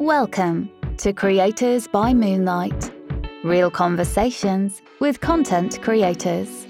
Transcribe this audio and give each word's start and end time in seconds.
Welcome 0.00 0.68
to 0.98 1.14
Creators 1.14 1.88
by 1.88 2.12
Moonlight. 2.12 2.92
Real 3.42 3.70
conversations 3.70 4.82
with 5.00 5.22
content 5.22 5.80
creators. 5.80 6.66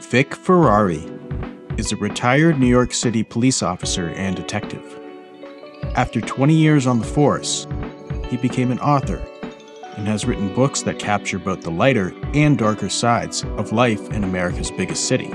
Vic 0.00 0.34
Ferrari 0.34 1.06
is 1.76 1.92
a 1.92 1.96
retired 1.96 2.58
New 2.58 2.68
York 2.68 2.94
City 2.94 3.22
police 3.22 3.62
officer 3.62 4.08
and 4.08 4.34
detective. 4.34 4.98
After 5.94 6.22
20 6.22 6.54
years 6.54 6.86
on 6.86 7.00
the 7.00 7.04
force, 7.04 7.66
he 8.30 8.38
became 8.38 8.70
an 8.70 8.80
author 8.80 9.22
and 9.98 10.08
has 10.08 10.24
written 10.24 10.54
books 10.54 10.80
that 10.84 10.98
capture 10.98 11.38
both 11.38 11.60
the 11.60 11.70
lighter 11.70 12.14
and 12.32 12.56
darker 12.56 12.88
sides 12.88 13.44
of 13.58 13.72
life 13.72 14.08
in 14.12 14.24
America's 14.24 14.70
biggest 14.70 15.06
city. 15.06 15.30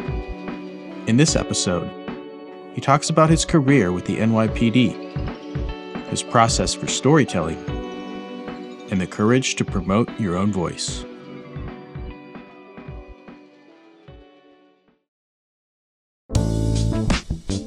In 1.06 1.18
this 1.18 1.36
episode, 1.36 1.92
he 2.74 2.82
talks 2.82 3.12
about 3.12 3.30
his 3.30 3.46
career 3.46 3.92
with 3.92 4.06
the 4.06 4.18
NYPD 4.18 5.01
his 6.12 6.22
process 6.22 6.74
for 6.74 6.88
storytelling, 6.88 7.58
and 8.92 9.00
the 9.00 9.08
courage 9.08 9.56
to 9.56 9.66
promote 9.66 10.08
your 10.20 10.36
own 10.36 10.52
voice. 10.52 11.06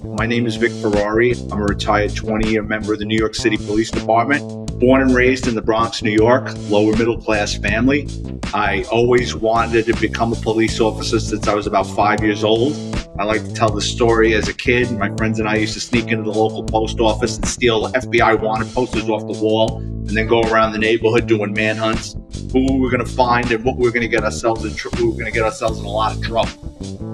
My 0.04 0.26
name 0.26 0.46
is 0.46 0.56
Vic 0.56 0.72
Ferrari. 0.72 1.32
I'm 1.50 1.60
a 1.60 1.64
retired 1.64 2.14
20 2.14 2.50
year 2.50 2.62
member 2.62 2.92
of 2.92 2.98
the 2.98 3.04
New 3.06 3.18
York 3.18 3.34
City 3.34 3.56
Police 3.56 3.90
Department. 3.90 4.63
Born 4.84 5.00
and 5.00 5.14
raised 5.14 5.48
in 5.48 5.54
the 5.54 5.62
Bronx, 5.62 6.02
New 6.02 6.10
York, 6.10 6.46
lower 6.68 6.94
middle 6.94 7.16
class 7.16 7.54
family. 7.54 8.06
I 8.52 8.84
always 8.92 9.34
wanted 9.34 9.86
to 9.86 9.94
become 9.98 10.34
a 10.34 10.36
police 10.36 10.78
officer 10.78 11.18
since 11.20 11.48
I 11.48 11.54
was 11.54 11.66
about 11.66 11.84
five 11.84 12.22
years 12.22 12.44
old. 12.44 12.76
I 13.18 13.24
like 13.24 13.42
to 13.44 13.54
tell 13.54 13.70
the 13.70 13.80
story 13.80 14.34
as 14.34 14.46
a 14.46 14.52
kid. 14.52 14.90
My 14.98 15.08
friends 15.16 15.40
and 15.40 15.48
I 15.48 15.54
used 15.54 15.72
to 15.72 15.80
sneak 15.80 16.08
into 16.08 16.30
the 16.30 16.38
local 16.38 16.62
post 16.62 17.00
office 17.00 17.36
and 17.36 17.48
steal 17.48 17.90
FBI 17.92 18.38
wanted 18.42 18.74
posters 18.74 19.08
off 19.08 19.22
the 19.22 19.42
wall 19.42 19.78
and 19.78 20.10
then 20.10 20.26
go 20.26 20.42
around 20.42 20.72
the 20.72 20.78
neighborhood 20.78 21.26
doing 21.26 21.54
manhunts. 21.54 22.14
Who 22.52 22.70
we 22.70 22.78
were 22.78 22.90
going 22.90 23.06
to 23.06 23.10
find 23.10 23.50
and 23.52 23.64
what 23.64 23.78
we 23.78 23.84
were 23.84 23.90
going 23.90 24.02
to 24.02 24.08
get 24.08 24.22
ourselves 24.22 24.66
in. 24.66 24.74
Tr- 24.74 24.90
we 24.98 25.04
were 25.04 25.12
going 25.12 25.24
to 25.24 25.32
get 25.32 25.44
ourselves 25.44 25.78
in 25.78 25.86
a 25.86 25.88
lot 25.88 26.14
of 26.14 26.22
trouble. 26.22 26.52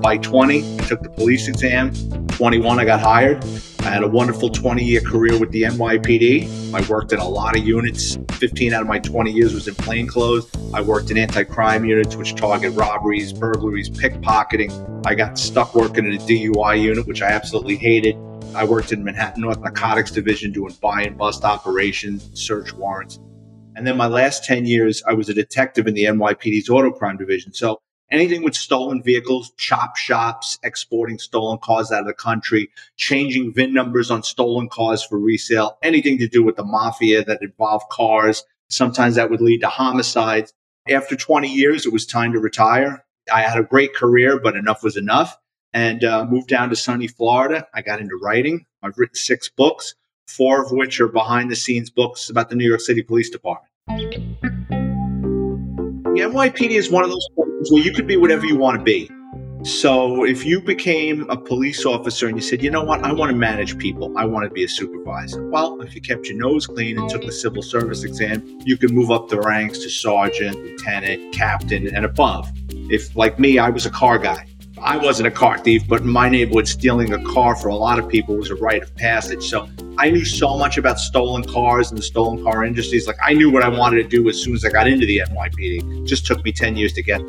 By 0.03 0.19
20, 0.19 0.75
I 0.75 0.83
took 0.87 1.03
the 1.03 1.11
police 1.11 1.47
exam. 1.47 1.94
21, 2.31 2.81
I 2.81 2.84
got 2.84 2.98
hired. 2.98 3.44
I 3.83 3.95
had 3.95 4.03
a 4.03 4.09
wonderful 4.09 4.50
20 4.50 4.84
year 4.84 5.00
career 5.00 5.39
with 5.39 5.50
the 5.53 5.62
NYPD. 5.62 6.75
I 6.75 6.86
worked 6.89 7.12
in 7.12 7.19
a 7.19 7.27
lot 7.27 7.56
of 7.56 7.67
units. 7.67 8.19
15 8.33 8.75
out 8.75 8.83
of 8.83 8.89
my 8.89 8.98
20 8.98 9.33
years 9.33 9.55
was 9.55 9.69
in 9.69 9.75
plainclothes. 9.75 10.50
I 10.75 10.83
worked 10.83 11.11
in 11.11 11.17
anti 11.17 11.45
crime 11.45 11.87
units, 11.87 12.14
which 12.14 12.34
target 12.34 12.75
robberies, 12.75 13.33
burglaries, 13.33 13.89
pickpocketing. 13.89 14.70
I 15.06 15.14
got 15.14 15.39
stuck 15.39 15.75
working 15.75 16.05
in 16.05 16.14
a 16.14 16.19
DUI 16.19 16.81
unit, 16.81 17.06
which 17.06 17.22
I 17.22 17.28
absolutely 17.31 17.77
hated. 17.77 18.17
I 18.55 18.64
worked 18.64 18.92
in 18.92 19.03
Manhattan 19.03 19.42
North 19.42 19.61
Narcotics 19.61 20.11
Division 20.11 20.53
doing 20.53 20.77
buy 20.83 21.03
and 21.03 21.17
bust 21.17 21.44
operations, 21.44 22.31
search 22.34 22.75
warrants. 22.75 23.19
And 23.77 23.87
then 23.87 23.97
my 23.97 24.09
last 24.09 24.44
10 24.44 24.67
years, 24.67 25.03
I 25.09 25.15
was 25.15 25.31
a 25.31 25.34
detective 25.34 25.87
in 25.87 25.94
the 25.94 26.05
NYPD's 26.05 26.69
auto 26.69 26.91
crime 26.91 27.17
division. 27.17 27.55
So 27.55 27.81
anything 28.11 28.42
with 28.42 28.55
stolen 28.55 29.03
vehicles, 29.03 29.53
chop 29.56 29.97
shops, 29.97 30.58
exporting 30.62 31.19
stolen 31.19 31.58
cars 31.58 31.92
out 31.92 32.00
of 32.00 32.06
the 32.06 32.14
country, 32.14 32.70
changing 32.97 33.53
VIN 33.53 33.72
numbers 33.72 34.11
on 34.11 34.22
stolen 34.22 34.69
cars 34.69 35.03
for 35.05 35.19
resale, 35.19 35.78
anything 35.83 36.19
to 36.19 36.28
do 36.28 36.42
with 36.42 36.56
the 36.56 36.64
mafia 36.64 37.25
that 37.25 37.42
involved 37.42 37.88
cars. 37.91 38.44
Sometimes 38.69 39.16
that 39.16 39.31
would 39.31 39.41
lead 39.41 39.61
to 39.61 39.69
homicides. 39.69 40.53
After 40.88 41.16
20 41.16 41.48
years, 41.48 41.86
it 41.86 41.92
was 41.92 42.06
time 42.06 42.33
to 42.33 42.41
retire. 42.41 43.05
I 43.33 43.42
had 43.42 43.58
a 43.58 43.64
great 43.64 43.94
career, 43.94 44.41
but 44.41 44.56
enough 44.56 44.83
was 44.83 44.97
enough. 44.97 45.36
And 45.72 46.03
uh, 46.03 46.25
moved 46.25 46.48
down 46.48 46.70
to 46.70 46.77
sunny 46.77 47.06
Florida. 47.06 47.69
I 47.72 47.83
got 47.83 48.00
into 48.00 48.19
writing. 48.20 48.66
I've 48.83 48.98
written 48.98 49.14
six 49.14 49.48
books, 49.48 49.94
four 50.27 50.64
of 50.64 50.72
which 50.72 51.00
are 51.00 51.08
behind 51.08 51.48
the 51.48 51.55
scenes 51.55 51.91
books 51.91 52.28
about 52.28 52.48
the 52.48 52.56
New 52.56 52.66
York 52.66 52.81
City 52.81 53.03
Police 53.03 53.31
Department. 53.31 54.59
The 56.14 56.22
NYPD 56.22 56.70
is 56.70 56.91
one 56.91 57.05
of 57.05 57.11
those 57.11 57.28
places 57.36 57.70
where 57.70 57.84
you 57.84 57.92
could 57.92 58.08
be 58.08 58.16
whatever 58.16 58.44
you 58.44 58.56
want 58.56 58.77
to 58.77 58.83
be. 58.83 59.08
So 59.62 60.25
if 60.25 60.44
you 60.44 60.60
became 60.60 61.31
a 61.31 61.37
police 61.37 61.87
officer 61.87 62.26
and 62.26 62.37
you 62.37 62.43
said, 62.43 62.65
you 62.65 62.71
know 62.71 62.82
what, 62.82 63.04
I 63.04 63.12
want 63.12 63.31
to 63.31 63.37
manage 63.37 63.78
people, 63.78 64.12
I 64.19 64.25
want 64.25 64.43
to 64.44 64.50
be 64.50 64.65
a 64.65 64.69
supervisor. 64.69 65.48
Well, 65.50 65.81
if 65.82 65.94
you 65.94 66.00
kept 66.00 66.26
your 66.26 66.37
nose 66.37 66.66
clean 66.66 66.98
and 66.98 67.09
took 67.09 67.22
the 67.22 67.31
civil 67.31 67.62
service 67.62 68.03
exam, 68.03 68.59
you 68.65 68.76
could 68.76 68.91
move 68.91 69.12
up 69.12 69.28
the 69.28 69.38
ranks 69.41 69.78
to 69.84 69.88
sergeant, 69.88 70.56
lieutenant, 70.56 71.32
captain, 71.32 71.94
and 71.94 72.04
above. 72.04 72.50
If, 72.91 73.15
like 73.15 73.38
me, 73.38 73.60
I 73.60 73.71
was 73.71 73.87
a 73.87 73.91
car 73.91 74.19
guy, 74.19 74.47
I 74.82 74.96
wasn't 74.96 75.28
a 75.28 75.30
car 75.30 75.58
thief, 75.58 75.86
but 75.86 76.00
in 76.00 76.08
my 76.08 76.30
neighborhood, 76.30 76.66
stealing 76.66 77.12
a 77.12 77.22
car 77.22 77.54
for 77.54 77.68
a 77.68 77.74
lot 77.74 77.98
of 77.98 78.08
people 78.08 78.36
was 78.36 78.48
a 78.50 78.54
rite 78.54 78.82
of 78.82 78.94
passage. 78.96 79.44
So 79.44 79.68
I 79.98 80.10
knew 80.10 80.24
so 80.24 80.56
much 80.56 80.78
about 80.78 80.98
stolen 80.98 81.44
cars 81.44 81.91
and 81.91 81.98
the 81.98 82.02
stolen 82.02 82.42
car 82.42 82.64
industries. 82.64 83.06
Like 83.06 83.18
I 83.22 83.34
knew 83.34 83.50
what 83.50 83.62
I 83.62 83.68
wanted 83.68 84.02
to 84.02 84.08
do 84.08 84.26
as 84.30 84.42
soon 84.42 84.54
as 84.54 84.64
I 84.64 84.70
got 84.70 84.88
into 84.88 85.04
the 85.04 85.18
NYPD. 85.18 86.02
It 86.02 86.06
just 86.06 86.24
took 86.24 86.42
me 86.44 86.52
10 86.52 86.76
years 86.76 86.94
to 86.94 87.02
get. 87.02 87.20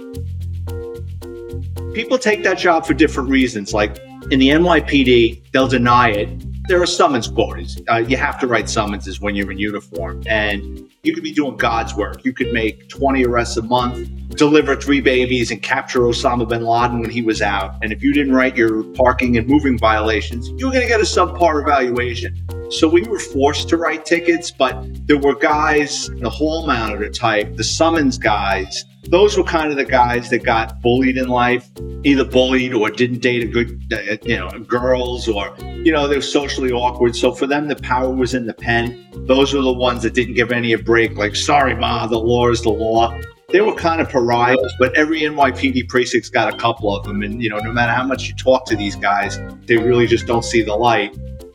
People 1.93 2.17
take 2.17 2.43
that 2.43 2.57
job 2.57 2.85
for 2.85 2.93
different 2.93 3.29
reasons. 3.29 3.73
Like 3.73 3.97
in 4.31 4.39
the 4.39 4.47
NYPD, 4.47 5.51
they'll 5.51 5.67
deny 5.67 6.09
it 6.09 6.29
there 6.67 6.81
are 6.81 6.85
summons 6.85 7.27
quotas. 7.27 7.81
Uh, 7.89 7.97
you 7.97 8.17
have 8.17 8.39
to 8.39 8.47
write 8.47 8.69
summonses 8.69 9.19
when 9.19 9.35
you're 9.35 9.51
in 9.51 9.57
uniform, 9.57 10.23
and 10.27 10.89
you 11.03 11.13
could 11.13 11.23
be 11.23 11.33
doing 11.33 11.57
God's 11.57 11.95
work. 11.95 12.23
You 12.23 12.33
could 12.33 12.53
make 12.53 12.87
20 12.89 13.25
arrests 13.25 13.57
a 13.57 13.63
month, 13.63 14.09
deliver 14.35 14.75
three 14.75 15.01
babies, 15.01 15.51
and 15.51 15.61
capture 15.61 15.99
Osama 16.01 16.47
bin 16.47 16.63
Laden 16.63 16.99
when 16.99 17.09
he 17.09 17.21
was 17.21 17.41
out. 17.41 17.75
And 17.81 17.91
if 17.91 18.03
you 18.03 18.13
didn't 18.13 18.33
write 18.33 18.55
your 18.55 18.83
parking 18.93 19.37
and 19.37 19.47
moving 19.47 19.77
violations, 19.77 20.49
you 20.49 20.67
were 20.67 20.71
going 20.71 20.83
to 20.83 20.87
get 20.87 20.99
a 20.99 21.03
subpar 21.03 21.61
evaluation. 21.61 22.37
So 22.71 22.87
we 22.87 23.01
were 23.01 23.19
forced 23.19 23.67
to 23.69 23.77
write 23.77 24.05
tickets, 24.05 24.49
but 24.49 24.73
there 25.05 25.17
were 25.17 25.35
guys, 25.35 26.09
the 26.21 26.29
hall 26.29 26.65
monitor 26.65 27.09
type, 27.09 27.57
the 27.57 27.65
summons 27.65 28.17
guys. 28.17 28.85
Those 29.09 29.37
were 29.37 29.43
kind 29.43 29.71
of 29.71 29.77
the 29.77 29.83
guys 29.83 30.29
that 30.29 30.45
got 30.45 30.81
bullied 30.81 31.17
in 31.17 31.27
life, 31.27 31.69
either 32.05 32.23
bullied 32.23 32.73
or 32.73 32.89
didn't 32.89 33.19
date 33.19 33.43
a 33.43 33.47
good, 33.47 33.91
uh, 33.91 34.15
you 34.23 34.37
know, 34.37 34.49
girls 34.59 35.27
or, 35.27 35.53
you 35.83 35.91
know, 35.91 36.07
they're 36.07 36.21
socially 36.21 36.71
awkward. 36.71 37.13
So 37.13 37.33
for 37.33 37.45
them, 37.45 37.67
the 37.67 37.75
power 37.75 38.09
was 38.09 38.33
in 38.33 38.45
the 38.45 38.53
pen. 38.53 39.05
Those 39.27 39.53
were 39.53 39.61
the 39.61 39.73
ones 39.73 40.03
that 40.03 40.13
didn't 40.13 40.35
give 40.35 40.53
any 40.53 40.71
a 40.71 40.77
break. 40.77 41.17
Like, 41.17 41.35
sorry, 41.35 41.75
ma, 41.75 42.07
the 42.07 42.19
law 42.19 42.49
is 42.49 42.61
the 42.61 42.69
law 42.69 43.19
they 43.51 43.59
were 43.59 43.75
kind 43.75 43.99
of 43.99 44.07
pariahs, 44.07 44.73
but 44.79 44.95
every 44.95 45.21
NYPD 45.21 45.89
precinct's 45.89 46.29
got 46.29 46.53
a 46.53 46.55
couple 46.55 46.95
of 46.95 47.03
them. 47.03 47.21
And, 47.21 47.43
you 47.43 47.49
know, 47.49 47.57
no 47.57 47.73
matter 47.73 47.91
how 47.91 48.05
much 48.05 48.29
you 48.29 48.35
talk 48.35 48.65
to 48.67 48.77
these 48.77 48.95
guys, 48.95 49.39
they 49.65 49.75
really 49.75 50.07
just 50.07 50.25
don't 50.25 50.45
see 50.45 50.61
the 50.61 50.73
light. 50.73 51.13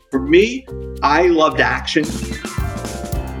For 0.09 0.21
me, 0.21 0.65
I 1.03 1.27
loved 1.27 1.59
action. 1.59 2.05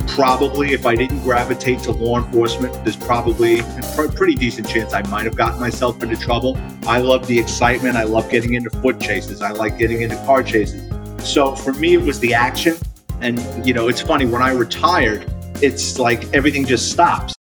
Probably 0.05 0.73
if 0.73 0.85
I 0.85 0.95
didn't 0.95 1.21
gravitate 1.21 1.79
to 1.83 1.91
law 1.91 2.17
enforcement, 2.17 2.73
there's 2.83 2.97
probably 2.97 3.59
a 3.59 4.11
pretty 4.13 4.35
decent 4.35 4.67
chance 4.67 4.93
I 4.93 5.01
might 5.03 5.23
have 5.23 5.37
gotten 5.37 5.61
myself 5.61 6.03
into 6.03 6.17
trouble. 6.17 6.57
I 6.85 6.99
love 6.99 7.25
the 7.25 7.39
excitement. 7.39 7.95
I 7.95 8.03
love 8.03 8.29
getting 8.29 8.55
into 8.55 8.69
foot 8.81 8.99
chases. 8.99 9.41
I 9.41 9.51
like 9.51 9.77
getting 9.77 10.01
into 10.01 10.17
car 10.25 10.43
chases. 10.43 10.83
So 11.23 11.55
for 11.55 11.71
me, 11.71 11.93
it 11.93 12.01
was 12.01 12.19
the 12.19 12.33
action. 12.33 12.75
And, 13.21 13.39
you 13.65 13.73
know, 13.73 13.87
it's 13.87 14.01
funny, 14.01 14.25
when 14.25 14.41
I 14.41 14.51
retired, 14.51 15.31
it's 15.61 15.97
like 15.99 16.33
everything 16.33 16.65
just 16.65 16.91
stops. 16.91 17.33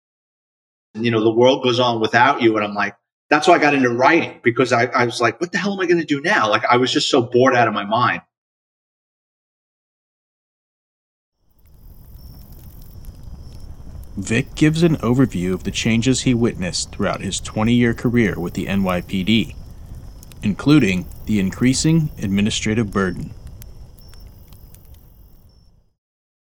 You 0.93 1.09
know, 1.09 1.23
the 1.23 1.33
world 1.33 1.63
goes 1.63 1.79
on 1.79 1.99
without 1.99 2.43
you. 2.43 2.55
And 2.57 2.63
I'm 2.63 2.75
like, 2.75 2.95
that's 3.31 3.47
why 3.47 3.55
I 3.55 3.57
got 3.57 3.73
into 3.73 3.89
writing 3.89 4.39
because 4.43 4.71
I, 4.71 4.85
I 4.85 5.05
was 5.05 5.19
like, 5.19 5.41
what 5.41 5.51
the 5.51 5.57
hell 5.57 5.73
am 5.73 5.79
I 5.79 5.87
going 5.87 5.99
to 5.99 6.05
do 6.05 6.21
now? 6.21 6.47
Like, 6.47 6.63
I 6.65 6.77
was 6.77 6.91
just 6.91 7.09
so 7.09 7.23
bored 7.23 7.55
out 7.55 7.67
of 7.67 7.73
my 7.73 7.85
mind. 7.85 8.21
Vic 14.17 14.55
gives 14.55 14.81
an 14.81 14.95
overview 14.97 15.53
of 15.53 15.65
the 15.65 15.71
changes 15.71 16.21
he 16.21 16.33
witnessed 16.33 16.91
throughout 16.91 17.19
his 17.19 17.41
20 17.41 17.73
year 17.73 17.93
career 17.93 18.39
with 18.39 18.53
the 18.53 18.65
NYPD, 18.65 19.55
including 20.41 21.05
the 21.25 21.39
increasing 21.39 22.09
administrative 22.21 22.91
burden. 22.91 23.33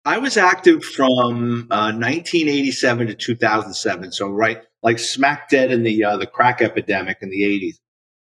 I 0.03 0.17
was 0.17 0.35
active 0.35 0.83
from 0.83 1.67
uh, 1.69 1.93
1987 1.93 3.07
to 3.07 3.13
2007, 3.13 4.13
so 4.13 4.29
right 4.29 4.63
like 4.81 4.97
smack 4.97 5.49
dead 5.49 5.71
in 5.71 5.83
the 5.83 6.03
uh, 6.03 6.17
the 6.17 6.25
crack 6.25 6.63
epidemic 6.63 7.17
in 7.21 7.29
the 7.29 7.41
80s. 7.41 7.75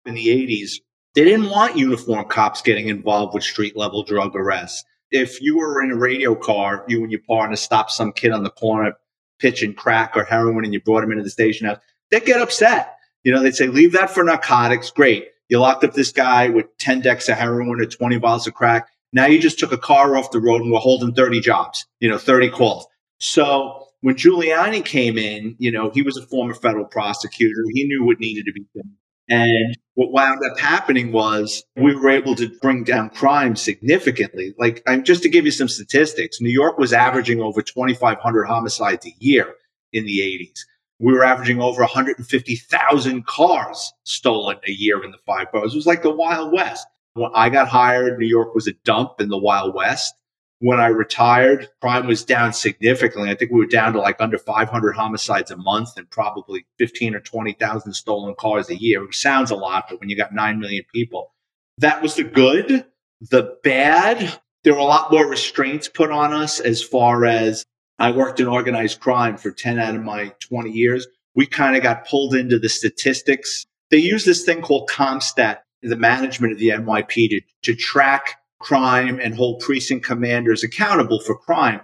In 0.07 0.16
the 0.16 0.28
80s, 0.28 0.80
they 1.13 1.24
didn't 1.24 1.50
want 1.50 1.78
uniform 1.78 2.25
cops 2.28 2.63
getting 2.63 2.88
involved 2.88 3.36
with 3.36 3.44
street 3.44 3.78
level 3.78 4.01
drug 4.01 4.36
arrests. 4.36 4.83
If 5.12 5.42
you 5.42 5.57
were 5.57 5.83
in 5.83 5.92
a 5.92 5.95
radio 5.95 6.33
car, 6.33 6.83
you 6.88 7.04
and 7.04 7.12
your 7.12 7.22
partner 7.28 7.56
stopped 7.56 7.92
some 7.92 8.13
kid 8.13 8.31
on 8.31 8.44
the 8.44 8.50
corner 8.50 8.94
pitching 9.39 9.74
crack 9.74 10.16
or 10.16 10.24
heroin 10.24 10.66
and 10.66 10.74
you 10.74 10.81
brought 10.81 11.04
him 11.04 11.12
into 11.12 11.24
the 11.24 11.30
station 11.30 11.68
house, 11.68 11.80
they'd 12.12 12.25
get 12.25 12.42
upset. 12.42 12.98
You 13.24 13.34
know, 13.34 13.42
they'd 13.42 13.56
say, 13.56 13.68
leave 13.68 13.94
that 13.94 14.10
for 14.10 14.24
narcotics. 14.24 14.92
Great. 14.92 15.30
You 15.50 15.60
locked 15.60 15.84
up 15.84 15.94
this 15.94 16.12
guy 16.12 16.50
with 16.50 16.66
10 16.78 17.01
decks 17.01 17.30
of 17.30 17.38
heroin 17.38 17.81
or 17.81 17.86
20 17.86 18.18
bottles 18.19 18.48
of 18.48 18.54
crack. 18.54 18.89
Now 19.13 19.25
you 19.25 19.39
just 19.39 19.60
took 19.60 19.72
a 19.72 19.78
car 19.78 20.18
off 20.18 20.31
the 20.31 20.42
road 20.42 20.62
and 20.62 20.72
we're 20.72 20.80
holding 20.80 21.13
30 21.13 21.39
jobs, 21.39 21.86
you 22.00 22.10
know, 22.10 22.18
30 22.18 22.50
calls. 22.50 22.88
So 23.19 23.88
when 24.01 24.16
Giuliani 24.16 24.84
came 24.84 25.18
in, 25.18 25.56
you 25.60 25.72
know, 25.72 25.90
he 25.90 26.01
was 26.01 26.18
a 26.18 26.25
former 26.25 26.54
federal 26.54 26.86
prosecutor. 26.86 27.63
He 27.74 27.86
knew 27.86 28.06
what 28.06 28.19
needed 28.19 28.45
to 28.45 28.54
be 28.54 28.66
done. 28.75 28.94
And 29.30 29.78
what 29.96 30.12
wound 30.12 30.40
up 30.50 30.60
happening 30.60 31.12
was 31.12 31.64
we 31.76 31.96
were 31.96 32.10
able 32.10 32.36
to 32.36 32.50
bring 32.62 32.84
down 32.84 33.10
crime 33.10 33.56
significantly. 33.56 34.54
Like, 34.58 34.82
I'm, 34.88 35.04
just 35.04 35.24
to 35.24 35.30
give 35.30 35.46
you 35.46 35.52
some 35.52 35.68
statistics, 35.68 36.40
New 36.40 36.50
York 36.50 36.78
was 36.78 36.94
averaging 36.94 37.42
over 37.42 37.62
2,500 37.62 38.46
homicides 38.46 39.06
a 39.06 39.16
year 39.20 39.56
in 39.92 40.06
the 40.06 40.20
80s. 40.20 40.60
We 41.00 41.14
were 41.14 41.24
averaging 41.24 41.62
over 41.62 41.82
150,000 41.82 43.26
cars 43.26 43.94
stolen 44.04 44.58
a 44.68 44.72
year 44.72 45.04
in 45.04 45.12
the 45.12 45.18
five 45.26 45.52
boroughs. 45.52 45.74
It 45.74 45.78
was 45.78 45.86
like 45.86 46.04
the 46.04 46.16
Wild 46.16 46.54
West. 46.54 46.88
When 47.14 47.32
I 47.34 47.50
got 47.50 47.68
hired, 47.68 48.20
New 48.20 48.28
York 48.28 48.56
was 48.56 48.68
a 48.68 48.74
dump 48.84 49.20
in 49.20 49.30
the 49.30 49.38
Wild 49.38 49.76
West 49.76 50.14
when 50.59 50.80
I 50.80 50.88
retired, 50.88 51.69
crime 51.81 52.07
was 52.07 52.24
down 52.24 52.54
significantly. 52.54 53.30
I 53.30 53.36
think 53.36 53.51
we 53.51 53.59
were 53.59 53.68
down 53.68 53.94
to 53.94 54.00
like 54.00 54.19
under 54.19 54.38
500 54.38 54.94
homicides 54.94 55.51
a 55.51 55.57
month 55.57 55.98
and 55.98 56.09
probably 56.09 56.65
15 56.80 57.15
or 57.15 57.19
20,000 57.19 57.94
stolen 57.94 58.33
cars 58.36 58.69
a 58.69 58.75
year. 58.75 59.04
It 59.04 59.13
sounds 59.13 59.51
a 59.51 59.56
lot, 59.56 59.86
but 59.89 60.00
when 60.00 60.09
you 60.09 60.18
got 60.18 60.33
9 60.33 60.59
million 60.59 60.83
people, 60.94 61.33
that 61.77 62.01
was 62.01 62.15
the 62.15 62.24
good. 62.24 62.86
The 63.21 63.57
bad, 63.63 64.39
there 64.63 64.74
were 64.74 64.80
a 64.80 64.83
lot 64.83 65.12
more 65.12 65.27
restraints 65.27 65.88
put 65.88 66.12
on 66.12 66.33
us 66.33 66.59
as 66.59 66.81
far 66.81 67.25
as 67.25 67.63
I 68.00 68.12
worked 68.12 68.39
in 68.39 68.48
organized 68.48 69.00
crime 69.00 69.38
for 69.38 69.51
10 69.51 69.80
out 69.80 69.95
of 69.95 70.04
my 70.04 70.33
20 70.39 70.71
years. 70.71 71.07
We 71.36 71.45
kind 71.45 71.75
of 71.75 71.83
got 71.83 72.07
pulled 72.07 72.33
into 72.33 72.57
the 72.57 72.69
statistics. 72.69 73.65
They 73.92 73.98
use 73.98 74.25
this 74.25 74.44
thing 74.44 74.62
called 74.62 74.89
CompStat, 74.89 75.59
the 75.83 75.95
management 75.95 76.54
of 76.54 76.59
the 76.59 76.69
NYP 76.69 77.30
to, 77.30 77.42
to 77.63 77.75
track 77.75 78.39
crime 78.59 79.19
and 79.21 79.36
hold 79.36 79.59
precinct 79.59 80.06
commanders 80.06 80.63
accountable 80.63 81.19
for 81.19 81.38
crime. 81.38 81.81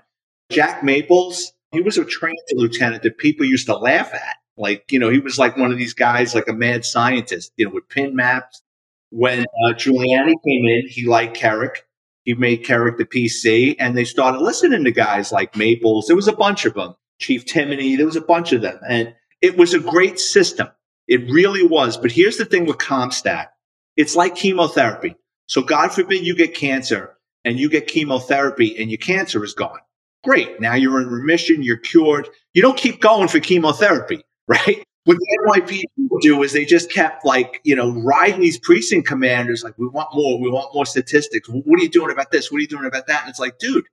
Jack 0.52 0.84
Maples, 0.84 1.54
he 1.72 1.82
was 1.82 1.98
a 1.98 2.06
trained 2.06 2.38
lieutenant 2.54 3.04
that 3.04 3.18
people 3.18 3.46
used 3.46 3.68
to 3.68 3.78
laugh 3.78 4.14
at. 4.14 4.36
Like, 4.58 4.92
you 4.92 5.00
know, 5.00 5.10
he 5.10 5.20
was 5.20 5.40
like 5.40 5.58
one 5.58 5.72
of 5.72 5.78
these 5.78 5.94
guys, 5.94 6.36
like 6.36 6.48
a 6.48 6.54
mad 6.54 6.86
scientist, 6.86 7.52
you 7.58 7.66
know, 7.66 7.72
with 7.74 7.90
pin 7.90 8.16
maps. 8.16 8.62
When 9.10 9.42
uh, 9.42 9.74
Giuliani 9.74 10.34
came 10.46 10.66
in, 10.66 10.84
he 10.88 11.06
liked 11.06 11.38
Kerik. 11.38 11.78
He 12.24 12.34
made 12.36 12.64
Kerik 12.64 12.98
the 12.98 13.06
PC, 13.06 13.76
and 13.80 13.98
they 13.98 14.06
started 14.06 14.42
listening 14.42 14.84
to 14.86 14.92
guys 14.92 15.32
like 15.32 15.56
Maples. 15.56 16.08
There 16.08 16.16
was 16.16 16.28
a 16.28 16.34
bunch 16.34 16.66
of 16.66 16.74
them. 16.74 16.96
Chief 17.20 17.46
Timoney, 17.46 17.98
there 17.98 18.06
was 18.06 18.16
a 18.16 18.22
bunch 18.22 18.54
of 18.54 18.62
them. 18.62 18.80
And 18.88 19.14
it 19.42 19.58
was 19.58 19.74
a 19.74 19.80
great 19.80 20.20
system. 20.20 20.68
It 21.08 21.30
really 21.30 21.66
was. 21.66 21.98
But 21.98 22.12
here's 22.12 22.38
the 22.38 22.46
thing 22.46 22.66
with 22.66 22.78
CompStat 22.78 23.48
it's 23.96 24.16
like 24.16 24.36
chemotherapy. 24.36 25.16
So 25.48 25.62
God 25.62 25.90
forbid 25.90 26.26
you 26.26 26.36
get 26.36 26.56
cancer 26.56 27.18
and 27.46 27.60
you 27.60 27.70
get 27.70 27.88
chemotherapy 27.88 28.78
and 28.80 28.90
your 28.90 28.98
cancer 28.98 29.44
is 29.44 29.54
gone. 29.54 29.80
Great. 30.24 30.60
Now 30.62 30.76
you're 30.76 31.02
in 31.02 31.08
remission. 31.10 31.64
You're 31.64 31.78
cured. 31.78 32.30
You 32.54 32.62
don't 32.62 32.78
keep 32.78 33.02
going 33.02 33.28
for 33.28 33.40
chemotherapy, 33.40 34.24
right? 34.48 34.84
What 35.06 35.18
the 35.18 35.62
NYPD 35.62 35.84
do 36.22 36.42
is 36.44 36.54
they 36.54 36.64
just 36.64 36.90
kept 36.90 37.26
like, 37.26 37.60
you 37.64 37.76
know, 37.76 37.92
riding 37.92 38.40
these 38.40 38.58
precinct 38.58 39.08
commanders 39.08 39.64
like, 39.64 39.78
we 39.78 39.88
want 39.88 40.10
more. 40.14 40.40
We 40.40 40.50
want 40.50 40.74
more 40.74 40.86
statistics. 40.86 41.50
What 41.50 41.80
are 41.80 41.84
you 41.84 41.90
doing 41.90 42.12
about 42.12 42.32
this? 42.32 42.52
What 42.52 42.60
are 42.60 42.62
you 42.62 42.68
doing 42.68 42.86
about 42.86 43.08
that? 43.08 43.22
And 43.22 43.30
it's 43.30 43.40
like, 43.40 43.60
dude, 43.60 43.86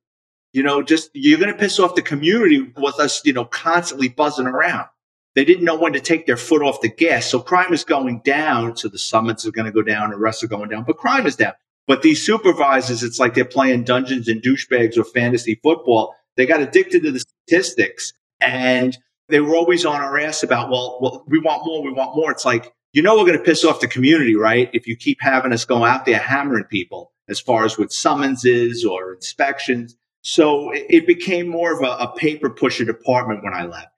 you 0.52 0.62
know, 0.62 0.82
just 0.82 1.10
you're 1.12 1.38
going 1.38 1.52
to 1.52 1.58
piss 1.58 1.78
off 1.78 1.96
the 1.96 2.02
community 2.02 2.72
with 2.76 2.98
us, 3.00 3.20
you 3.24 3.32
know, 3.32 3.44
constantly 3.44 4.08
buzzing 4.08 4.46
around. 4.46 4.88
They 5.34 5.44
didn't 5.44 5.64
know 5.64 5.78
when 5.78 5.92
to 5.92 6.00
take 6.00 6.26
their 6.26 6.36
foot 6.36 6.62
off 6.62 6.80
the 6.80 6.88
gas. 6.88 7.26
So 7.26 7.40
crime 7.40 7.72
is 7.72 7.84
going 7.84 8.20
down. 8.24 8.76
So 8.76 8.88
the 8.88 8.98
summits 8.98 9.46
are 9.46 9.52
going 9.52 9.66
to 9.66 9.72
go 9.72 9.82
down, 9.82 10.12
arrests 10.12 10.42
are 10.42 10.48
going 10.48 10.68
down, 10.68 10.84
but 10.84 10.98
crime 10.98 11.26
is 11.26 11.36
down. 11.36 11.52
But 11.86 12.02
these 12.02 12.24
supervisors, 12.24 13.02
it's 13.02 13.18
like 13.18 13.34
they're 13.34 13.44
playing 13.44 13.84
dungeons 13.84 14.28
and 14.28 14.42
douchebags 14.42 14.96
or 14.96 15.04
fantasy 15.04 15.58
football. 15.62 16.14
They 16.36 16.46
got 16.46 16.60
addicted 16.60 17.02
to 17.02 17.12
the 17.12 17.20
statistics 17.20 18.12
and 18.40 18.96
they 19.28 19.40
were 19.40 19.54
always 19.54 19.84
on 19.84 20.00
our 20.00 20.18
ass 20.18 20.42
about, 20.42 20.70
well, 20.70 20.98
well, 21.00 21.24
we 21.28 21.38
want 21.38 21.64
more, 21.64 21.82
we 21.82 21.92
want 21.92 22.16
more. 22.16 22.30
It's 22.30 22.44
like, 22.44 22.72
you 22.92 23.02
know, 23.02 23.16
we're 23.16 23.26
going 23.26 23.38
to 23.38 23.44
piss 23.44 23.64
off 23.64 23.80
the 23.80 23.88
community, 23.88 24.34
right? 24.36 24.68
If 24.72 24.86
you 24.86 24.96
keep 24.96 25.18
having 25.20 25.52
us 25.52 25.64
go 25.64 25.84
out 25.84 26.06
there 26.06 26.18
hammering 26.18 26.64
people 26.64 27.12
as 27.28 27.40
far 27.40 27.64
as 27.64 27.78
with 27.78 27.92
summonses 27.92 28.84
or 28.84 29.14
inspections. 29.14 29.96
So 30.22 30.70
it 30.74 31.06
became 31.06 31.48
more 31.48 31.72
of 31.72 31.82
a, 31.82 32.04
a 32.04 32.14
paper 32.16 32.50
pusher 32.50 32.84
department 32.84 33.44
when 33.44 33.54
I 33.54 33.64
left 33.64 33.88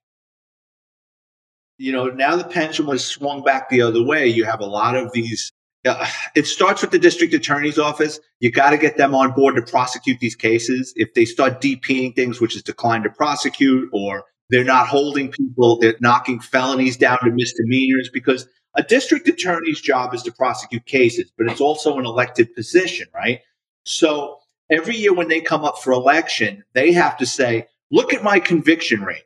you 1.83 1.91
know, 1.91 2.07
now 2.07 2.37
the 2.37 2.45
pendulum 2.45 2.93
has 2.93 3.05
swung 3.05 3.43
back 3.43 3.69
the 3.69 3.83
other 3.83 4.03
way. 4.03 4.29
You 4.29 4.45
have 4.45 4.61
a 4.61 4.67
lot 4.67 4.97
of 4.97 5.13
these. 5.13 5.51
Uh, 5.85 6.07
it 6.37 6.47
starts 6.47 6.81
with 6.81 6.93
the 6.93 6.99
district 6.99 7.35
attorney's 7.35 7.79
office. 7.79 8.21
You 8.39 8.53
got 8.53 8.71
to 8.71 8.79
get 8.79 8.97
them 8.97 9.15
on 9.15 9.33
board 9.33 9.57
to 9.57 9.63
prosecute 9.63 10.21
these 10.21 10.37
cases. 10.37 10.93
If 10.97 11.15
they 11.15 11.25
start 11.25 11.61
DPing 11.61 12.15
things, 12.15 12.41
which 12.41 12.55
is 12.55 12.63
declined 12.63 13.05
to 13.05 13.11
prosecute, 13.11 13.91
or 13.93 14.25
they're 14.51 14.65
not 14.65 14.87
holding 14.87 15.33
people, 15.33 15.79
they're 15.79 15.97
knocking 16.01 16.39
felonies 16.39 16.97
down 16.97 17.19
to 17.25 17.31
misdemeanors 17.33 18.09
because 18.13 18.47
a 18.77 18.83
district 18.83 19.29
attorney's 19.29 19.81
job 19.81 20.15
is 20.15 20.23
to 20.23 20.33
prosecute 20.33 20.87
cases, 20.87 21.31
but 21.37 21.51
it's 21.51 21.61
also 21.61 21.99
an 21.99 22.07
elected 22.07 22.55
position, 22.55 23.07
right? 23.13 23.41
So 23.85 24.39
every 24.71 24.97
year 24.97 25.13
when 25.13 25.29
they 25.29 25.41
come 25.41 25.65
up 25.65 25.79
for 25.79 25.93
election, 25.93 26.65
they 26.75 26.93
have 26.93 27.19
to 27.19 27.27
say, 27.27 27.67
look 27.91 28.15
at 28.15 28.23
my 28.23 28.39
conviction 28.39 29.03
rate. 29.03 29.25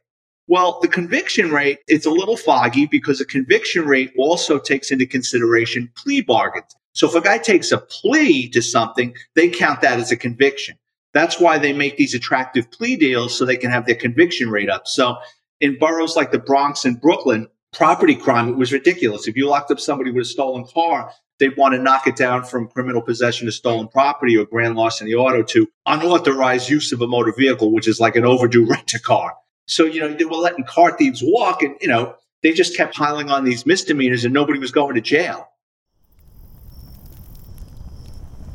Well, 0.48 0.78
the 0.80 0.88
conviction 0.88 1.50
rate, 1.50 1.80
it's 1.88 2.06
a 2.06 2.10
little 2.10 2.36
foggy 2.36 2.86
because 2.86 3.20
a 3.20 3.24
conviction 3.24 3.84
rate 3.84 4.12
also 4.16 4.58
takes 4.58 4.92
into 4.92 5.06
consideration 5.06 5.90
plea 5.96 6.20
bargains. 6.20 6.74
So 6.92 7.08
if 7.08 7.14
a 7.14 7.20
guy 7.20 7.38
takes 7.38 7.72
a 7.72 7.78
plea 7.78 8.48
to 8.50 8.62
something, 8.62 9.14
they 9.34 9.48
count 9.48 9.80
that 9.80 9.98
as 9.98 10.12
a 10.12 10.16
conviction. 10.16 10.78
That's 11.12 11.40
why 11.40 11.58
they 11.58 11.72
make 11.72 11.96
these 11.96 12.14
attractive 12.14 12.70
plea 12.70 12.96
deals 12.96 13.36
so 13.36 13.44
they 13.44 13.56
can 13.56 13.70
have 13.70 13.86
their 13.86 13.96
conviction 13.96 14.50
rate 14.50 14.70
up. 14.70 14.86
So 14.86 15.16
in 15.60 15.78
boroughs 15.78 16.14
like 16.14 16.30
the 16.30 16.38
Bronx 16.38 16.84
and 16.84 17.00
Brooklyn, 17.00 17.48
property 17.72 18.14
crime, 18.14 18.48
it 18.48 18.56
was 18.56 18.72
ridiculous. 18.72 19.26
If 19.26 19.36
you 19.36 19.48
locked 19.48 19.70
up 19.70 19.80
somebody 19.80 20.10
with 20.10 20.22
a 20.22 20.28
stolen 20.28 20.64
car, 20.64 21.10
they'd 21.38 21.56
want 21.56 21.74
to 21.74 21.82
knock 21.82 22.06
it 22.06 22.16
down 22.16 22.44
from 22.44 22.68
criminal 22.68 23.02
possession 23.02 23.48
of 23.48 23.54
stolen 23.54 23.88
property 23.88 24.36
or 24.36 24.44
grand 24.44 24.76
larceny 24.76 25.12
auto 25.12 25.42
to 25.42 25.68
unauthorized 25.86 26.70
use 26.70 26.92
of 26.92 27.02
a 27.02 27.06
motor 27.06 27.32
vehicle, 27.36 27.72
which 27.72 27.88
is 27.88 27.98
like 28.00 28.16
an 28.16 28.24
overdue 28.24 28.66
rent 28.70 28.94
a 28.94 29.00
car. 29.00 29.34
So, 29.66 29.84
you 29.84 30.00
know, 30.00 30.12
they 30.12 30.24
were 30.24 30.36
letting 30.36 30.64
car 30.64 30.96
thieves 30.96 31.22
walk 31.24 31.62
and, 31.62 31.76
you 31.80 31.88
know, 31.88 32.14
they 32.42 32.52
just 32.52 32.76
kept 32.76 32.94
piling 32.94 33.30
on 33.30 33.44
these 33.44 33.66
misdemeanors 33.66 34.24
and 34.24 34.32
nobody 34.32 34.58
was 34.58 34.70
going 34.70 34.94
to 34.94 35.00
jail. 35.00 35.48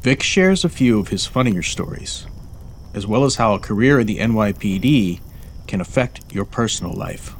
Vic 0.01 0.23
shares 0.23 0.63
a 0.63 0.69
few 0.69 0.99
of 0.99 1.09
his 1.09 1.25
funnier 1.25 1.61
stories, 1.61 2.25
as 2.93 3.05
well 3.05 3.23
as 3.23 3.35
how 3.35 3.53
a 3.53 3.59
career 3.59 3.99
in 3.99 4.07
the 4.07 4.17
NYPD 4.17 5.19
can 5.67 5.79
affect 5.79 6.21
your 6.33 6.45
personal 6.45 6.93
life. 6.93 7.35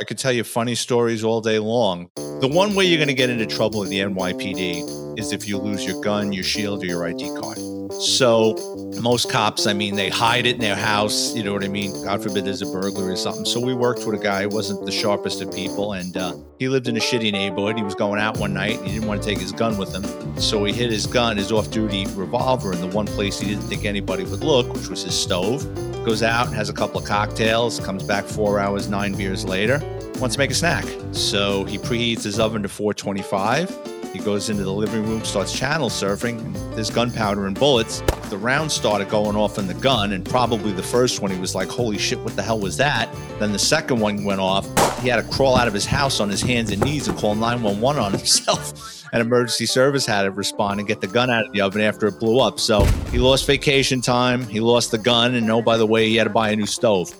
I 0.00 0.04
could 0.04 0.18
tell 0.18 0.32
you 0.32 0.42
funny 0.42 0.74
stories 0.74 1.22
all 1.22 1.40
day 1.40 1.60
long. 1.60 2.10
The 2.16 2.48
one 2.48 2.74
way 2.74 2.84
you're 2.86 2.98
going 2.98 3.06
to 3.06 3.14
get 3.14 3.30
into 3.30 3.46
trouble 3.46 3.84
in 3.84 3.90
the 3.90 4.00
NYPD 4.00 5.18
is 5.18 5.32
if 5.32 5.46
you 5.46 5.56
lose 5.58 5.84
your 5.86 6.00
gun, 6.02 6.32
your 6.32 6.42
shield, 6.42 6.82
or 6.82 6.86
your 6.86 7.06
ID 7.06 7.28
card. 7.40 7.58
So 7.90 8.54
most 9.00 9.30
cops, 9.30 9.66
I 9.66 9.72
mean, 9.72 9.96
they 9.96 10.08
hide 10.08 10.46
it 10.46 10.54
in 10.54 10.60
their 10.60 10.76
house. 10.76 11.34
You 11.34 11.42
know 11.42 11.52
what 11.52 11.64
I 11.64 11.68
mean? 11.68 11.92
God 12.04 12.22
forbid 12.22 12.44
there's 12.44 12.62
a 12.62 12.66
burglary 12.66 13.12
or 13.12 13.16
something. 13.16 13.44
So 13.44 13.60
we 13.60 13.74
worked 13.74 14.06
with 14.06 14.18
a 14.18 14.22
guy 14.22 14.42
who 14.42 14.48
wasn't 14.48 14.84
the 14.84 14.92
sharpest 14.92 15.42
of 15.42 15.52
people, 15.52 15.92
and 15.92 16.16
uh, 16.16 16.34
he 16.58 16.68
lived 16.68 16.88
in 16.88 16.96
a 16.96 17.00
shitty 17.00 17.32
neighborhood. 17.32 17.76
He 17.76 17.82
was 17.82 17.94
going 17.94 18.20
out 18.20 18.38
one 18.38 18.54
night. 18.54 18.80
He 18.82 18.92
didn't 18.92 19.06
want 19.06 19.22
to 19.22 19.28
take 19.28 19.38
his 19.38 19.52
gun 19.52 19.76
with 19.76 19.94
him, 19.94 20.04
so 20.40 20.64
he 20.64 20.72
hid 20.72 20.90
his 20.90 21.06
gun, 21.06 21.36
his 21.36 21.52
off-duty 21.52 22.06
revolver, 22.14 22.72
in 22.72 22.80
the 22.80 22.88
one 22.88 23.06
place 23.06 23.38
he 23.38 23.48
didn't 23.48 23.64
think 23.64 23.84
anybody 23.84 24.24
would 24.24 24.40
look, 24.40 24.72
which 24.72 24.88
was 24.88 25.02
his 25.02 25.14
stove. 25.14 25.62
Goes 26.04 26.22
out, 26.22 26.52
has 26.52 26.68
a 26.68 26.74
couple 26.74 27.00
of 27.00 27.06
cocktails, 27.06 27.80
comes 27.80 28.02
back 28.02 28.24
four 28.24 28.60
hours, 28.60 28.88
nine 28.88 29.14
beers 29.14 29.44
later, 29.44 29.78
wants 30.20 30.36
to 30.36 30.38
make 30.38 30.50
a 30.50 30.54
snack. 30.54 30.84
So 31.12 31.64
he 31.64 31.78
preheats 31.78 32.24
his 32.24 32.38
oven 32.38 32.62
to 32.62 32.68
425 32.68 33.93
he 34.14 34.20
goes 34.20 34.48
into 34.48 34.62
the 34.62 34.72
living 34.72 35.04
room, 35.04 35.24
starts 35.24 35.52
channel 35.52 35.90
surfing. 35.90 36.38
And 36.38 36.54
there's 36.74 36.88
gunpowder 36.88 37.46
and 37.46 37.58
bullets. 37.58 38.00
The 38.30 38.38
rounds 38.38 38.72
started 38.72 39.08
going 39.08 39.34
off 39.34 39.58
in 39.58 39.66
the 39.66 39.74
gun, 39.74 40.12
and 40.12 40.24
probably 40.24 40.70
the 40.70 40.84
first 40.84 41.20
one 41.20 41.32
he 41.32 41.38
was 41.38 41.54
like, 41.54 41.68
"Holy 41.68 41.98
shit, 41.98 42.20
what 42.20 42.36
the 42.36 42.42
hell 42.42 42.60
was 42.60 42.76
that?" 42.76 43.12
Then 43.40 43.52
the 43.52 43.58
second 43.58 43.98
one 43.98 44.24
went 44.24 44.40
off. 44.40 44.66
He 45.00 45.08
had 45.08 45.16
to 45.16 45.36
crawl 45.36 45.56
out 45.56 45.66
of 45.66 45.74
his 45.74 45.84
house 45.84 46.20
on 46.20 46.30
his 46.30 46.40
hands 46.40 46.70
and 46.70 46.80
knees 46.84 47.08
and 47.08 47.18
call 47.18 47.34
911 47.34 48.00
on 48.00 48.12
himself. 48.12 49.02
and 49.12 49.20
emergency 49.20 49.66
service 49.66 50.06
had 50.06 50.22
to 50.22 50.30
respond 50.30 50.78
and 50.78 50.88
get 50.88 51.00
the 51.00 51.06
gun 51.08 51.28
out 51.28 51.46
of 51.46 51.52
the 51.52 51.60
oven 51.60 51.80
after 51.80 52.06
it 52.06 52.20
blew 52.20 52.38
up. 52.40 52.60
So 52.60 52.84
he 53.10 53.18
lost 53.18 53.46
vacation 53.46 54.00
time, 54.00 54.44
he 54.46 54.60
lost 54.60 54.92
the 54.92 54.98
gun, 54.98 55.34
and 55.34 55.50
oh, 55.50 55.60
by 55.60 55.76
the 55.76 55.86
way, 55.86 56.08
he 56.08 56.16
had 56.16 56.24
to 56.24 56.30
buy 56.30 56.50
a 56.50 56.56
new 56.56 56.66
stove. 56.66 57.12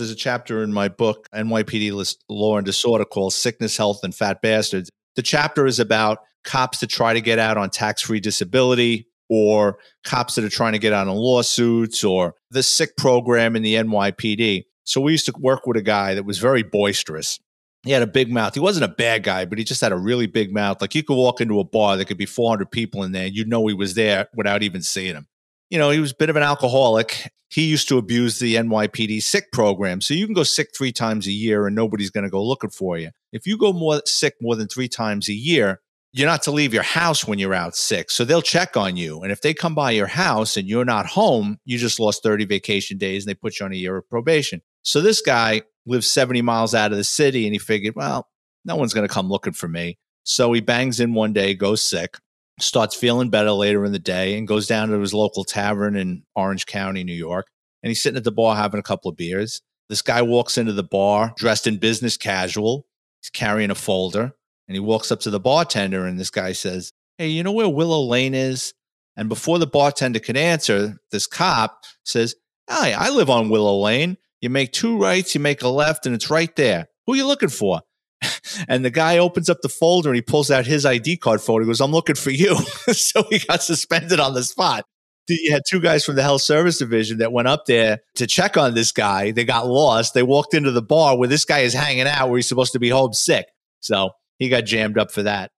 There's 0.00 0.10
a 0.10 0.16
chapter 0.16 0.62
in 0.62 0.72
my 0.72 0.88
book, 0.88 1.28
NYPD 1.34 1.92
List 1.92 2.24
Law 2.30 2.56
and 2.56 2.64
Disorder, 2.64 3.04
called 3.04 3.34
Sickness, 3.34 3.76
Health, 3.76 4.02
and 4.02 4.14
Fat 4.14 4.40
Bastards. 4.40 4.88
The 5.14 5.22
chapter 5.22 5.66
is 5.66 5.78
about 5.78 6.20
cops 6.42 6.80
that 6.80 6.86
try 6.86 7.12
to 7.12 7.20
get 7.20 7.38
out 7.38 7.58
on 7.58 7.68
tax 7.68 8.00
free 8.00 8.18
disability 8.18 9.06
or 9.28 9.78
cops 10.02 10.36
that 10.36 10.44
are 10.44 10.48
trying 10.48 10.72
to 10.72 10.78
get 10.78 10.94
out 10.94 11.06
on 11.06 11.16
lawsuits 11.16 12.02
or 12.02 12.34
the 12.50 12.62
sick 12.62 12.96
program 12.96 13.56
in 13.56 13.62
the 13.62 13.74
NYPD. 13.74 14.64
So 14.84 15.02
we 15.02 15.12
used 15.12 15.26
to 15.26 15.34
work 15.38 15.66
with 15.66 15.76
a 15.76 15.82
guy 15.82 16.14
that 16.14 16.24
was 16.24 16.38
very 16.38 16.62
boisterous. 16.62 17.38
He 17.84 17.90
had 17.90 18.02
a 18.02 18.06
big 18.06 18.32
mouth. 18.32 18.54
He 18.54 18.60
wasn't 18.60 18.86
a 18.86 18.94
bad 18.94 19.22
guy, 19.22 19.44
but 19.44 19.58
he 19.58 19.64
just 19.64 19.82
had 19.82 19.92
a 19.92 19.98
really 19.98 20.26
big 20.26 20.50
mouth. 20.50 20.80
Like 20.80 20.94
you 20.94 21.02
could 21.02 21.16
walk 21.16 21.42
into 21.42 21.60
a 21.60 21.64
bar, 21.64 21.96
there 21.96 22.06
could 22.06 22.16
be 22.16 22.26
400 22.26 22.70
people 22.70 23.02
in 23.02 23.12
there. 23.12 23.26
You'd 23.26 23.48
know 23.48 23.66
he 23.66 23.74
was 23.74 23.94
there 23.94 24.28
without 24.34 24.62
even 24.62 24.82
seeing 24.82 25.14
him. 25.14 25.26
You 25.70 25.78
know, 25.78 25.90
he 25.90 26.00
was 26.00 26.12
a 26.12 26.16
bit 26.16 26.30
of 26.30 26.36
an 26.36 26.42
alcoholic. 26.42 27.32
He 27.48 27.66
used 27.66 27.88
to 27.88 27.98
abuse 27.98 28.38
the 28.38 28.56
NYPD 28.56 29.22
sick 29.22 29.50
program. 29.52 30.00
So 30.00 30.14
you 30.14 30.26
can 30.26 30.34
go 30.34 30.42
sick 30.42 30.70
three 30.76 30.92
times 30.92 31.26
a 31.26 31.32
year 31.32 31.66
and 31.66 31.74
nobody's 31.74 32.10
going 32.10 32.24
to 32.24 32.30
go 32.30 32.44
looking 32.44 32.70
for 32.70 32.98
you. 32.98 33.10
If 33.32 33.46
you 33.46 33.56
go 33.56 33.72
more 33.72 34.02
sick 34.04 34.34
more 34.40 34.56
than 34.56 34.68
three 34.68 34.88
times 34.88 35.28
a 35.28 35.32
year, 35.32 35.80
you're 36.12 36.28
not 36.28 36.42
to 36.42 36.50
leave 36.50 36.74
your 36.74 36.82
house 36.82 37.26
when 37.26 37.38
you're 37.38 37.54
out 37.54 37.76
sick. 37.76 38.10
So 38.10 38.24
they'll 38.24 38.42
check 38.42 38.76
on 38.76 38.96
you. 38.96 39.22
And 39.22 39.30
if 39.30 39.42
they 39.42 39.54
come 39.54 39.76
by 39.76 39.92
your 39.92 40.08
house 40.08 40.56
and 40.56 40.68
you're 40.68 40.84
not 40.84 41.06
home, 41.06 41.58
you 41.64 41.78
just 41.78 42.00
lost 42.00 42.24
30 42.24 42.46
vacation 42.46 42.98
days 42.98 43.24
and 43.24 43.30
they 43.30 43.34
put 43.34 43.60
you 43.60 43.66
on 43.66 43.72
a 43.72 43.76
year 43.76 43.96
of 43.96 44.08
probation. 44.08 44.60
So 44.82 45.00
this 45.00 45.20
guy 45.20 45.62
lives 45.86 46.10
70 46.10 46.42
miles 46.42 46.74
out 46.74 46.90
of 46.90 46.98
the 46.98 47.04
city 47.04 47.46
and 47.46 47.54
he 47.54 47.58
figured, 47.58 47.94
well, 47.94 48.28
no 48.64 48.74
one's 48.76 48.94
going 48.94 49.06
to 49.06 49.12
come 49.12 49.28
looking 49.28 49.52
for 49.52 49.68
me. 49.68 49.98
So 50.24 50.52
he 50.52 50.60
bangs 50.60 50.98
in 51.00 51.14
one 51.14 51.32
day, 51.32 51.54
goes 51.54 51.82
sick, 51.82 52.18
starts 52.60 52.94
feeling 52.94 53.30
better 53.30 53.52
later 53.52 53.84
in 53.84 53.92
the 53.92 53.98
day, 53.98 54.36
and 54.36 54.48
goes 54.48 54.66
down 54.66 54.88
to 54.88 55.00
his 55.00 55.14
local 55.14 55.44
tavern 55.44 55.96
in 55.96 56.22
Orange 56.34 56.66
County, 56.66 57.04
New 57.04 57.14
York. 57.14 57.46
And 57.82 57.88
he's 57.88 58.02
sitting 58.02 58.18
at 58.18 58.24
the 58.24 58.32
bar 58.32 58.56
having 58.56 58.80
a 58.80 58.84
couple 58.84 59.10
of 59.10 59.16
beers. 59.16 59.62
This 59.88 60.02
guy 60.02 60.22
walks 60.22 60.58
into 60.58 60.72
the 60.72 60.84
bar 60.84 61.32
dressed 61.36 61.66
in 61.66 61.78
business 61.78 62.16
casual. 62.16 62.86
He's 63.20 63.30
carrying 63.30 63.70
a 63.70 63.74
folder 63.74 64.34
and 64.70 64.76
he 64.76 64.80
walks 64.80 65.10
up 65.10 65.18
to 65.18 65.30
the 65.30 65.40
bartender, 65.40 66.06
and 66.06 66.16
this 66.16 66.30
guy 66.30 66.52
says, 66.52 66.92
Hey, 67.18 67.26
you 67.26 67.42
know 67.42 67.50
where 67.50 67.68
Willow 67.68 68.02
Lane 68.02 68.34
is? 68.34 68.72
And 69.16 69.28
before 69.28 69.58
the 69.58 69.66
bartender 69.66 70.20
can 70.20 70.36
answer, 70.36 70.94
this 71.10 71.26
cop 71.26 71.82
says, 72.04 72.36
Hi, 72.68 72.92
I 72.92 73.10
live 73.10 73.28
on 73.28 73.48
Willow 73.48 73.80
Lane. 73.80 74.16
You 74.40 74.48
make 74.48 74.70
two 74.70 74.96
rights, 74.96 75.34
you 75.34 75.40
make 75.40 75.62
a 75.62 75.68
left, 75.68 76.06
and 76.06 76.14
it's 76.14 76.30
right 76.30 76.54
there. 76.54 76.86
Who 77.04 77.14
are 77.14 77.16
you 77.16 77.26
looking 77.26 77.48
for? 77.48 77.80
and 78.68 78.84
the 78.84 78.90
guy 78.90 79.18
opens 79.18 79.48
up 79.48 79.60
the 79.62 79.68
folder 79.68 80.10
and 80.10 80.16
he 80.16 80.22
pulls 80.22 80.50
out 80.50 80.66
his 80.66 80.84
ID 80.84 81.18
card 81.18 81.40
photo. 81.40 81.64
He 81.64 81.68
goes, 81.68 81.80
I'm 81.80 81.92
looking 81.92 82.16
for 82.16 82.30
you. 82.30 82.56
so 82.92 83.24
he 83.30 83.38
got 83.38 83.62
suspended 83.62 84.20
on 84.20 84.34
the 84.34 84.42
spot. 84.42 84.84
You 85.28 85.52
had 85.52 85.62
two 85.68 85.80
guys 85.80 86.04
from 86.04 86.16
the 86.16 86.22
health 86.22 86.42
service 86.42 86.78
division 86.78 87.18
that 87.18 87.32
went 87.32 87.46
up 87.46 87.66
there 87.66 88.00
to 88.16 88.26
check 88.26 88.56
on 88.56 88.74
this 88.74 88.90
guy. 88.90 89.30
They 89.30 89.44
got 89.44 89.68
lost. 89.68 90.12
They 90.12 90.24
walked 90.24 90.54
into 90.54 90.72
the 90.72 90.82
bar 90.82 91.16
where 91.16 91.28
this 91.28 91.44
guy 91.44 91.60
is 91.60 91.72
hanging 91.72 92.08
out, 92.08 92.28
where 92.28 92.38
he's 92.38 92.48
supposed 92.48 92.72
to 92.72 92.80
be 92.80 92.88
home 92.88 93.12
sick. 93.12 93.46
So 93.78 94.10
he 94.38 94.48
got 94.48 94.64
jammed 94.64 94.98
up 94.98 95.12
for 95.12 95.22
that. 95.22 95.52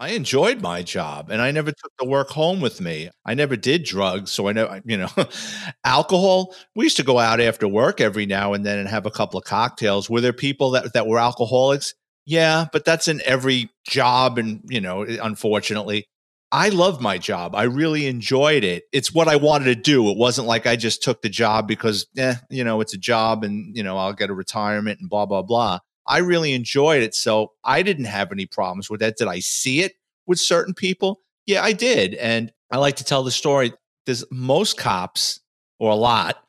I 0.00 0.10
enjoyed 0.10 0.62
my 0.62 0.84
job 0.84 1.28
and 1.28 1.42
I 1.42 1.50
never 1.50 1.72
took 1.72 1.92
the 1.98 2.06
work 2.06 2.28
home 2.28 2.60
with 2.60 2.80
me. 2.80 3.10
I 3.26 3.34
never 3.34 3.56
did 3.56 3.82
drugs. 3.82 4.30
So 4.30 4.48
I 4.48 4.52
know, 4.52 4.80
you 4.84 4.96
know, 4.96 5.08
alcohol. 5.84 6.54
We 6.76 6.84
used 6.84 6.98
to 6.98 7.02
go 7.02 7.18
out 7.18 7.40
after 7.40 7.66
work 7.66 8.00
every 8.00 8.24
now 8.24 8.52
and 8.52 8.64
then 8.64 8.78
and 8.78 8.88
have 8.88 9.06
a 9.06 9.10
couple 9.10 9.38
of 9.38 9.44
cocktails. 9.44 10.08
Were 10.08 10.20
there 10.20 10.32
people 10.32 10.70
that, 10.70 10.92
that 10.92 11.08
were 11.08 11.18
alcoholics? 11.18 11.94
Yeah, 12.24 12.66
but 12.72 12.84
that's 12.84 13.08
in 13.08 13.20
every 13.24 13.70
job. 13.88 14.38
And, 14.38 14.60
you 14.68 14.80
know, 14.80 15.02
unfortunately, 15.02 16.06
I 16.52 16.68
loved 16.68 17.00
my 17.00 17.18
job. 17.18 17.56
I 17.56 17.64
really 17.64 18.06
enjoyed 18.06 18.62
it. 18.62 18.84
It's 18.92 19.12
what 19.12 19.26
I 19.26 19.34
wanted 19.36 19.64
to 19.64 19.74
do. 19.74 20.08
It 20.10 20.16
wasn't 20.16 20.46
like 20.46 20.66
I 20.66 20.76
just 20.76 21.02
took 21.02 21.22
the 21.22 21.28
job 21.28 21.66
because, 21.66 22.06
eh, 22.16 22.36
you 22.50 22.62
know, 22.62 22.80
it's 22.80 22.94
a 22.94 22.98
job 22.98 23.42
and, 23.42 23.76
you 23.76 23.82
know, 23.82 23.98
I'll 23.98 24.12
get 24.12 24.30
a 24.30 24.34
retirement 24.34 25.00
and 25.00 25.10
blah, 25.10 25.26
blah, 25.26 25.42
blah. 25.42 25.80
I 26.08 26.18
really 26.18 26.52
enjoyed 26.52 27.02
it. 27.02 27.14
So 27.14 27.52
I 27.64 27.82
didn't 27.82 28.06
have 28.06 28.32
any 28.32 28.46
problems 28.46 28.88
with 28.88 29.00
that. 29.00 29.16
Did 29.16 29.28
I 29.28 29.40
see 29.40 29.82
it 29.82 29.92
with 30.26 30.40
certain 30.40 30.74
people? 30.74 31.20
Yeah, 31.46 31.62
I 31.62 31.72
did. 31.72 32.14
And 32.14 32.52
I 32.70 32.78
like 32.78 32.96
to 32.96 33.04
tell 33.04 33.22
the 33.22 33.30
story. 33.30 33.72
There's 34.06 34.24
most 34.30 34.78
cops, 34.78 35.40
or 35.78 35.90
a 35.90 35.96
lot, 35.96 36.42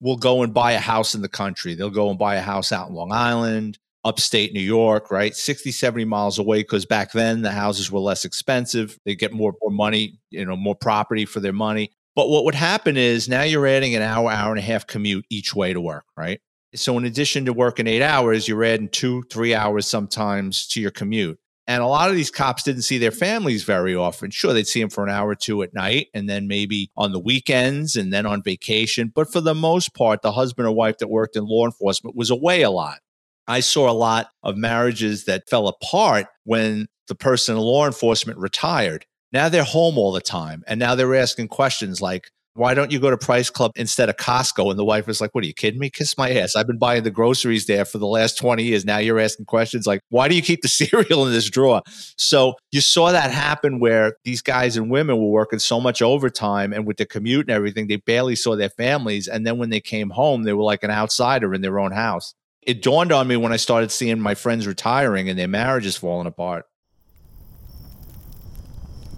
will 0.00 0.16
go 0.16 0.42
and 0.42 0.54
buy 0.54 0.72
a 0.72 0.78
house 0.78 1.14
in 1.14 1.22
the 1.22 1.28
country. 1.28 1.74
They'll 1.74 1.90
go 1.90 2.10
and 2.10 2.18
buy 2.18 2.36
a 2.36 2.40
house 2.40 2.72
out 2.72 2.88
in 2.88 2.94
Long 2.94 3.12
Island, 3.12 3.78
upstate 4.04 4.52
New 4.52 4.60
York, 4.60 5.10
right? 5.10 5.36
60, 5.36 5.70
70 5.70 6.06
miles 6.06 6.38
away, 6.38 6.60
because 6.60 6.86
back 6.86 7.12
then 7.12 7.42
the 7.42 7.50
houses 7.50 7.90
were 7.92 8.00
less 8.00 8.24
expensive. 8.24 8.98
They 9.04 9.14
get 9.14 9.32
more, 9.32 9.54
more 9.60 9.70
money, 9.70 10.18
you 10.30 10.44
know, 10.44 10.56
more 10.56 10.74
property 10.74 11.24
for 11.24 11.40
their 11.40 11.52
money. 11.52 11.92
But 12.16 12.28
what 12.28 12.44
would 12.44 12.54
happen 12.54 12.96
is 12.96 13.28
now 13.28 13.42
you're 13.42 13.66
adding 13.66 13.94
an 13.94 14.02
hour, 14.02 14.30
hour 14.30 14.50
and 14.50 14.58
a 14.58 14.62
half 14.62 14.86
commute 14.86 15.24
each 15.30 15.54
way 15.54 15.72
to 15.72 15.80
work, 15.80 16.04
right? 16.16 16.40
So, 16.74 16.96
in 16.96 17.04
addition 17.04 17.44
to 17.44 17.52
working 17.52 17.86
eight 17.86 18.02
hours, 18.02 18.48
you're 18.48 18.64
adding 18.64 18.88
two, 18.88 19.22
three 19.30 19.54
hours 19.54 19.86
sometimes 19.86 20.66
to 20.68 20.80
your 20.80 20.90
commute. 20.90 21.38
And 21.66 21.82
a 21.82 21.86
lot 21.86 22.10
of 22.10 22.16
these 22.16 22.30
cops 22.30 22.64
didn't 22.64 22.82
see 22.82 22.98
their 22.98 23.12
families 23.12 23.62
very 23.62 23.94
often. 23.94 24.30
Sure, 24.30 24.52
they'd 24.52 24.66
see 24.66 24.80
them 24.80 24.90
for 24.90 25.04
an 25.04 25.10
hour 25.10 25.28
or 25.28 25.34
two 25.34 25.62
at 25.62 25.74
night 25.74 26.08
and 26.12 26.28
then 26.28 26.48
maybe 26.48 26.90
on 26.96 27.12
the 27.12 27.20
weekends 27.20 27.94
and 27.94 28.12
then 28.12 28.26
on 28.26 28.42
vacation. 28.42 29.12
But 29.14 29.32
for 29.32 29.40
the 29.40 29.54
most 29.54 29.94
part, 29.94 30.22
the 30.22 30.32
husband 30.32 30.66
or 30.66 30.72
wife 30.72 30.98
that 30.98 31.08
worked 31.08 31.36
in 31.36 31.44
law 31.44 31.64
enforcement 31.64 32.16
was 32.16 32.30
away 32.30 32.62
a 32.62 32.70
lot. 32.70 32.98
I 33.46 33.60
saw 33.60 33.88
a 33.88 33.92
lot 33.92 34.28
of 34.42 34.56
marriages 34.56 35.24
that 35.26 35.48
fell 35.48 35.68
apart 35.68 36.26
when 36.44 36.88
the 37.06 37.14
person 37.14 37.56
in 37.56 37.62
law 37.62 37.86
enforcement 37.86 38.38
retired. 38.38 39.06
Now 39.32 39.48
they're 39.48 39.64
home 39.64 39.98
all 39.98 40.12
the 40.12 40.20
time. 40.20 40.64
And 40.66 40.80
now 40.80 40.94
they're 40.94 41.14
asking 41.14 41.48
questions 41.48 42.00
like, 42.00 42.30
why 42.54 42.74
don't 42.74 42.90
you 42.90 43.00
go 43.00 43.10
to 43.10 43.16
Price 43.16 43.48
Club 43.48 43.72
instead 43.76 44.08
of 44.08 44.16
Costco? 44.16 44.70
And 44.70 44.78
the 44.78 44.84
wife 44.84 45.06
was 45.06 45.20
like, 45.20 45.34
What 45.34 45.44
are 45.44 45.46
you 45.46 45.54
kidding 45.54 45.80
me? 45.80 45.90
Kiss 45.90 46.18
my 46.18 46.30
ass. 46.30 46.54
I've 46.54 46.66
been 46.66 46.78
buying 46.78 47.02
the 47.02 47.10
groceries 47.10 47.66
there 47.66 47.84
for 47.84 47.98
the 47.98 48.06
last 48.06 48.36
20 48.36 48.62
years. 48.62 48.84
Now 48.84 48.98
you're 48.98 49.18
asking 49.18 49.46
questions 49.46 49.86
like, 49.86 50.00
Why 50.10 50.28
do 50.28 50.34
you 50.34 50.42
keep 50.42 50.62
the 50.62 50.68
cereal 50.68 51.26
in 51.26 51.32
this 51.32 51.48
drawer? 51.48 51.82
So 52.16 52.54
you 52.70 52.80
saw 52.80 53.12
that 53.12 53.30
happen 53.30 53.80
where 53.80 54.16
these 54.24 54.42
guys 54.42 54.76
and 54.76 54.90
women 54.90 55.16
were 55.16 55.30
working 55.30 55.58
so 55.58 55.80
much 55.80 56.02
overtime 56.02 56.72
and 56.72 56.86
with 56.86 56.98
the 56.98 57.06
commute 57.06 57.48
and 57.48 57.54
everything, 57.54 57.86
they 57.86 57.96
barely 57.96 58.36
saw 58.36 58.56
their 58.56 58.70
families. 58.70 59.28
And 59.28 59.46
then 59.46 59.58
when 59.58 59.70
they 59.70 59.80
came 59.80 60.10
home, 60.10 60.42
they 60.42 60.52
were 60.52 60.64
like 60.64 60.82
an 60.82 60.90
outsider 60.90 61.54
in 61.54 61.62
their 61.62 61.78
own 61.78 61.92
house. 61.92 62.34
It 62.62 62.82
dawned 62.82 63.10
on 63.10 63.26
me 63.26 63.36
when 63.36 63.52
I 63.52 63.56
started 63.56 63.90
seeing 63.90 64.20
my 64.20 64.34
friends 64.34 64.66
retiring 64.66 65.28
and 65.28 65.38
their 65.38 65.48
marriages 65.48 65.96
falling 65.96 66.28
apart. 66.28 66.64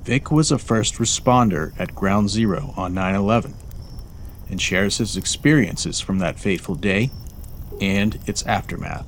Vic 0.05 0.31
was 0.31 0.53
a 0.53 0.59
first 0.59 0.97
responder 0.97 1.73
at 1.79 1.95
Ground 1.95 2.29
Zero 2.29 2.75
on 2.77 2.93
9 2.93 3.15
11 3.15 3.55
and 4.51 4.61
shares 4.61 4.99
his 4.99 5.17
experiences 5.17 5.99
from 5.99 6.19
that 6.19 6.39
fateful 6.39 6.75
day 6.75 7.11
and 7.81 8.19
its 8.27 8.43
aftermath. 8.43 9.07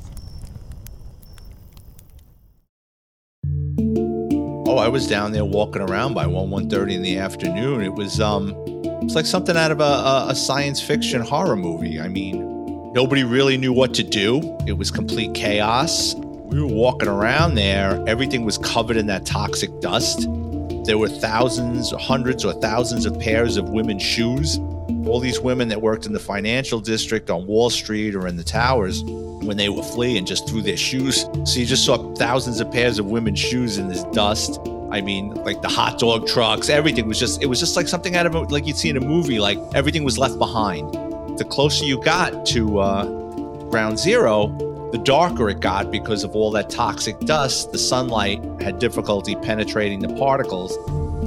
Oh, 4.67 4.79
I 4.79 4.88
was 4.88 5.07
down 5.07 5.33
there 5.33 5.45
walking 5.45 5.83
around 5.83 6.15
by 6.15 6.26
1 6.26 6.49
1.30 6.49 6.95
in 6.95 7.03
the 7.03 7.19
afternoon. 7.19 7.83
It 7.83 7.93
was 7.93 8.19
um 8.19 8.55
it's 9.03 9.15
like 9.15 9.26
something 9.26 9.55
out 9.55 9.71
of 9.71 9.81
a, 9.81 10.26
a 10.31 10.35
science 10.35 10.81
fiction 10.81 11.21
horror 11.21 11.57
movie. 11.57 12.00
I 12.00 12.09
mean, 12.09 12.93
nobody 12.95 13.23
really 13.23 13.59
knew 13.59 13.75
what 13.75 13.93
to 13.95 14.03
do. 14.03 14.41
It 14.67 14.79
was 14.79 14.91
complete 14.91 15.35
chaos. 15.35 16.15
We 16.15 16.59
were 16.59 16.67
walking 16.67 17.09
around 17.09 17.55
there. 17.55 18.03
Everything 18.09 18.47
was 18.47 18.57
covered 18.57 18.97
in 18.97 19.07
that 19.09 19.26
toxic 19.26 19.79
dust 19.81 20.26
there 20.87 20.99
were 20.99 21.09
thousands, 21.09 21.90
hundreds, 21.90 22.45
or 22.45 22.52
thousands 22.55 23.07
of 23.07 23.19
pairs 23.19 23.57
of 23.57 23.71
women's 23.71 24.02
shoes. 24.02 24.59
All 25.07 25.19
these 25.21 25.40
women 25.40 25.69
that 25.69 25.83
worked 25.83 26.07
in 26.07 26.12
the 26.12 26.21
financial 26.21 26.81
district 26.81 27.28
on 27.28 27.47
Wall 27.47 27.71
Street 27.71 28.14
or 28.14 28.28
in 28.28 28.37
the 28.37 28.45
towers, 28.45 29.02
when 29.05 29.57
they 29.57 29.69
were 29.69 29.83
fleeing, 29.83 30.25
just 30.25 30.49
threw 30.49 30.62
their 30.62 30.76
shoes. 30.76 31.26
So 31.45 31.59
you 31.59 31.66
just 31.66 31.85
saw 31.85 32.14
thousands 32.14 32.61
of 32.61 32.71
pairs 32.71 32.99
of 33.00 33.07
women's 33.07 33.40
shoes 33.40 33.78
in 33.78 33.88
this 33.88 34.05
dust. 34.05 34.61
I 34.93 35.00
mean, 35.00 35.35
like 35.35 35.61
the 35.61 35.69
hot 35.69 35.99
dog 35.99 36.28
trucks, 36.28 36.69
everything 36.69 37.09
was 37.09 37.19
just, 37.19 37.43
it 37.43 37.47
was 37.47 37.59
just 37.59 37.76
like 37.76 37.88
something 37.88 38.14
out 38.14 38.26
of 38.26 38.37
a, 38.37 38.40
like 38.43 38.66
you'd 38.66 38.76
see 38.76 38.88
in 38.88 38.97
a 38.97 39.00
movie, 39.00 39.40
like 39.40 39.59
everything 39.75 40.05
was 40.05 40.19
left 40.19 40.38
behind. 40.38 40.93
The 41.37 41.45
closer 41.45 41.85
you 41.85 42.00
got 42.02 42.47
to 42.47 42.78
uh, 42.78 43.05
ground 43.71 43.99
zero, 43.99 44.57
the 44.93 44.99
darker 44.99 45.49
it 45.49 45.61
got 45.61 45.90
because 45.90 46.23
of 46.23 46.37
all 46.37 46.50
that 46.52 46.71
toxic 46.71 47.19
dust, 47.21 47.73
the 47.73 47.78
sunlight 47.78 48.40
had 48.61 48.78
difficulty 48.78 49.35
penetrating 49.35 50.00
the 50.00 50.14
particles. 50.14 50.76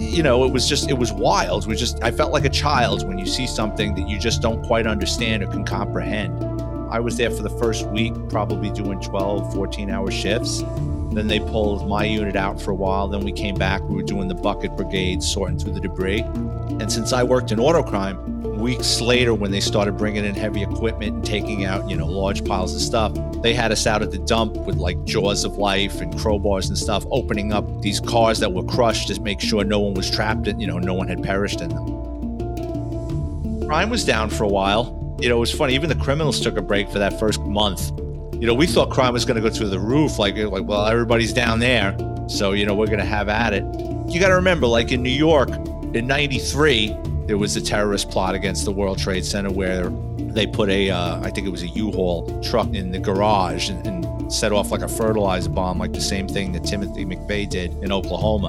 You 0.02 0.24
know, 0.24 0.46
it 0.46 0.54
was 0.54 0.68
just, 0.68 0.90
it 0.90 0.98
was 0.98 1.12
wild. 1.12 1.66
It 1.66 1.68
was 1.68 1.80
just, 1.80 2.02
I 2.02 2.12
felt 2.12 2.32
like 2.32 2.46
a 2.46 2.50
child 2.50 3.06
when 3.06 3.18
you 3.18 3.26
see 3.26 3.46
something 3.46 3.96
that 3.96 4.08
you 4.08 4.18
just 4.18 4.42
don't 4.42 4.66
quite 4.66 4.88
understand 4.88 5.44
or 5.44 5.48
can 5.48 5.66
comprehend. 5.66 6.42
I 6.90 7.00
was 7.00 7.18
there 7.18 7.30
for 7.30 7.44
the 7.44 7.50
first 7.50 7.86
week, 7.88 8.14
probably 8.30 8.72
doing 8.72 9.00
12, 9.02 9.54
14 9.54 9.90
hour 9.90 10.10
shifts. 10.10 10.64
Then 11.12 11.28
they 11.28 11.40
pulled 11.40 11.88
my 11.88 12.06
unit 12.06 12.36
out 12.36 12.62
for 12.62 12.72
a 12.72 12.76
while. 12.76 13.08
Then 13.08 13.26
we 13.26 13.32
came 13.32 13.56
back. 13.56 13.82
We 13.84 13.96
were 13.96 14.04
doing 14.04 14.28
the 14.28 14.36
bucket 14.36 14.76
brigade, 14.78 15.22
sorting 15.22 15.60
through 15.60 15.74
the 15.74 15.82
debris. 15.82 16.22
And 16.22 16.92
since 16.92 17.14
I 17.14 17.24
worked 17.24 17.52
in 17.52 17.60
auto 17.60 17.84
crime, 17.84 18.42
weeks 18.60 19.00
later 19.00 19.34
when 19.34 19.52
they 19.52 19.60
started 19.60 19.94
bringing 19.94 20.26
in 20.26 20.36
heavy 20.36 20.62
equipment 20.62 21.16
and 21.16 21.26
taking 21.26 21.66
out 21.66 21.90
you 21.90 21.96
know 21.96 22.06
large 22.06 22.44
piles 22.44 22.76
of 22.76 22.82
stuff 22.82 23.14
they 23.42 23.54
had 23.54 23.72
us 23.72 23.88
out 23.88 24.02
at 24.02 24.12
the 24.12 24.20
dump 24.20 24.56
with 24.58 24.76
like 24.76 25.02
jaws 25.06 25.44
of 25.46 25.58
life 25.58 26.02
and 26.02 26.14
crowbars 26.14 26.68
and 26.68 26.78
stuff 26.78 27.06
opening 27.12 27.54
up 27.54 27.82
these 27.82 28.00
cars 28.00 28.40
that 28.40 28.52
were 28.52 28.64
crushed 28.64 29.08
to 29.08 29.20
make 29.22 29.40
sure 29.40 29.64
no 29.64 29.80
one 29.80 29.94
was 29.94 30.12
trapped 30.12 30.48
in 30.48 30.60
you 30.60 30.68
know 30.68 30.78
no 30.78 30.94
one 30.94 31.08
had 31.08 31.24
perished 31.24 31.62
in 31.62 31.70
them. 31.70 33.68
Crime 33.68 33.90
was 33.90 34.04
down 34.04 34.30
for 34.30 34.44
a 34.44 34.48
while. 34.48 35.18
You 35.22 35.30
know 35.30 35.38
it 35.38 35.40
was 35.40 35.54
funny 35.54 35.74
even 35.74 35.90
the 35.90 35.96
criminals 35.96 36.40
took 36.40 36.58
a 36.58 36.62
break 36.62 36.90
for 36.90 37.00
that 37.00 37.20
first 37.20 37.42
month. 37.42 37.92
You 38.36 38.48
know 38.48 38.54
we 38.54 38.68
thought 38.68 38.90
crime 38.90 39.14
was 39.14 39.26
going 39.26 39.42
to 39.42 39.48
go 39.48 39.54
through 39.54 39.70
the 39.70 39.80
roof 39.80 40.20
like 40.20 40.36
like 40.36 40.64
well 40.66 40.86
everybody's 40.86 41.34
down 41.34 41.60
there 41.60 41.96
so 42.28 42.52
you 42.52 42.66
know 42.66 42.76
we're 42.76 42.88
going 42.88 43.00
to 43.00 43.06
have 43.06 43.30
at 43.30 43.54
it. 43.54 43.64
You 44.12 44.20
got 44.20 44.30
to 44.30 44.36
remember 44.36 44.68
like 44.68 44.92
in 44.92 45.02
new 45.02 45.10
york 45.10 45.50
in 45.94 46.06
93 46.08 46.96
there 47.30 47.38
was 47.38 47.56
a 47.56 47.62
terrorist 47.62 48.10
plot 48.10 48.34
against 48.34 48.66
the 48.66 48.72
World 48.72 48.98
Trade 48.98 49.24
Center 49.24 49.52
where 49.52 49.90
they 50.18 50.48
put 50.48 50.68
a, 50.68 50.90
uh, 50.90 51.20
I 51.20 51.30
think 51.30 51.46
it 51.46 51.52
was 51.52 51.62
a 51.62 51.68
U-Haul 51.68 52.42
truck 52.42 52.74
in 52.74 52.92
the 52.92 52.98
garage 52.98 53.70
and, 53.70 53.86
and 53.86 54.34
set 54.34 54.52
off 54.52 54.72
like 54.72 54.82
a 54.82 54.88
fertilizer 54.88 55.52
bomb, 55.52 55.78
like 55.78 55.94
the 55.94 56.02
same 56.02 56.28
thing 56.28 56.54
that 56.54 56.64
Timothy 56.64 57.06
McVeigh 57.06 57.48
did 57.48 57.72
in 57.84 57.92
Oklahoma. 57.92 58.48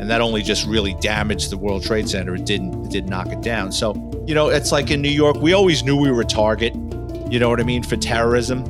And 0.00 0.08
that 0.08 0.22
only 0.22 0.40
just 0.40 0.66
really 0.66 0.94
damaged 0.94 1.50
the 1.50 1.58
World 1.58 1.84
Trade 1.84 2.08
Center. 2.08 2.34
It 2.34 2.46
didn't 2.46 2.86
it 2.86 2.90
didn't 2.90 3.10
knock 3.10 3.26
it 3.26 3.42
down. 3.42 3.70
So, 3.70 3.92
you 4.26 4.34
know, 4.34 4.48
it's 4.48 4.72
like 4.72 4.90
in 4.90 5.02
New 5.02 5.10
York, 5.10 5.36
we 5.36 5.52
always 5.52 5.84
knew 5.84 5.94
we 5.94 6.10
were 6.10 6.22
a 6.22 6.24
target, 6.24 6.74
you 7.30 7.38
know 7.38 7.50
what 7.50 7.60
I 7.60 7.64
mean, 7.64 7.82
for 7.82 7.98
terrorism. 7.98 8.60